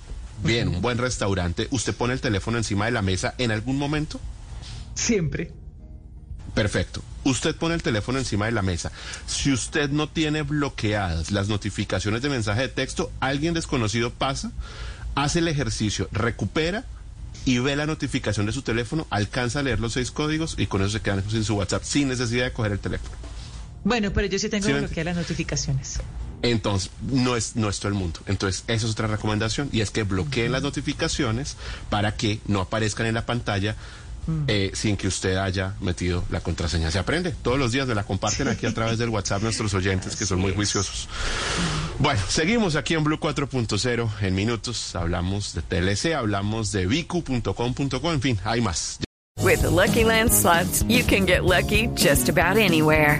bien, 0.43 0.69
un 0.69 0.81
buen 0.81 0.97
restaurante, 0.97 1.67
¿usted 1.71 1.93
pone 1.93 2.13
el 2.13 2.21
teléfono 2.21 2.57
encima 2.57 2.85
de 2.85 2.91
la 2.91 3.01
mesa 3.01 3.35
en 3.37 3.51
algún 3.51 3.77
momento? 3.77 4.19
Siempre. 4.95 5.51
Perfecto. 6.53 7.01
Usted 7.23 7.55
pone 7.55 7.75
el 7.75 7.83
teléfono 7.83 8.17
encima 8.17 8.45
de 8.45 8.51
la 8.51 8.61
mesa. 8.61 8.91
Si 9.25 9.51
usted 9.51 9.89
no 9.89 10.09
tiene 10.09 10.41
bloqueadas 10.41 11.31
las 11.31 11.47
notificaciones 11.47 12.21
de 12.21 12.29
mensaje 12.29 12.61
de 12.61 12.67
texto, 12.67 13.11
alguien 13.19 13.53
desconocido 13.53 14.11
pasa, 14.11 14.51
hace 15.15 15.39
el 15.39 15.47
ejercicio, 15.47 16.09
recupera 16.11 16.83
y 17.45 17.59
ve 17.59 17.75
la 17.75 17.85
notificación 17.85 18.45
de 18.47 18.51
su 18.51 18.63
teléfono, 18.63 19.07
alcanza 19.09 19.59
a 19.59 19.63
leer 19.63 19.79
los 19.79 19.93
seis 19.93 20.11
códigos 20.11 20.55
y 20.57 20.67
con 20.67 20.81
eso 20.81 20.91
se 20.91 21.01
quedan 21.01 21.23
sin 21.29 21.43
su 21.43 21.55
WhatsApp 21.55 21.83
sin 21.83 22.09
necesidad 22.09 22.45
de 22.45 22.53
coger 22.53 22.73
el 22.73 22.79
teléfono. 22.79 23.15
Bueno, 23.83 24.11
pero 24.13 24.27
yo 24.27 24.37
sí 24.37 24.49
tengo 24.49 24.67
Sí, 24.67 24.73
bloqueadas 24.73 25.15
las 25.15 25.23
notificaciones. 25.23 25.99
Entonces, 26.43 26.91
no 27.01 27.35
es, 27.35 27.55
no 27.55 27.69
es 27.69 27.79
todo 27.79 27.89
el 27.89 27.93
mundo. 27.93 28.19
Entonces, 28.25 28.63
esa 28.67 28.85
es 28.85 28.91
otra 28.91 29.07
recomendación 29.07 29.69
y 29.71 29.81
es 29.81 29.91
que 29.91 30.03
bloqueen 30.03 30.51
las 30.51 30.63
notificaciones 30.63 31.55
para 31.89 32.15
que 32.15 32.39
no 32.47 32.61
aparezcan 32.61 33.05
en 33.05 33.13
la 33.13 33.25
pantalla 33.25 33.75
eh, 34.47 34.71
sin 34.73 34.97
que 34.97 35.07
usted 35.07 35.37
haya 35.37 35.75
metido 35.81 36.23
la 36.29 36.41
contraseña. 36.41 36.91
Se 36.91 36.99
aprende 36.99 37.31
todos 37.31 37.57
los 37.57 37.71
días, 37.71 37.87
me 37.87 37.95
la 37.95 38.03
comparten 38.03 38.47
aquí 38.47 38.65
a 38.65 38.73
través 38.73 38.97
del 38.97 39.09
WhatsApp 39.09 39.43
nuestros 39.43 39.73
oyentes 39.73 40.15
que 40.15 40.25
son 40.25 40.39
muy 40.39 40.53
juiciosos. 40.53 41.07
Bueno, 41.99 42.21
seguimos 42.27 42.75
aquí 42.75 42.93
en 42.93 43.03
Blue 43.03 43.19
4.0 43.19 44.09
en 44.21 44.35
minutos. 44.35 44.95
Hablamos 44.95 45.53
de 45.53 45.61
TLC, 45.61 46.13
hablamos 46.13 46.71
de 46.71 46.85
vicu.com.co, 46.85 48.11
en 48.11 48.21
fin, 48.21 48.39
hay 48.43 48.61
más. 48.61 48.99
With 49.39 49.61
the 49.61 49.69
Lucky 49.71 50.03
Land 50.03 50.31
slots, 50.31 50.83
you 50.83 51.03
can 51.03 51.25
get 51.25 51.43
lucky 51.43 51.87
just 51.95 52.29
about 52.29 52.57
anywhere. 52.57 53.19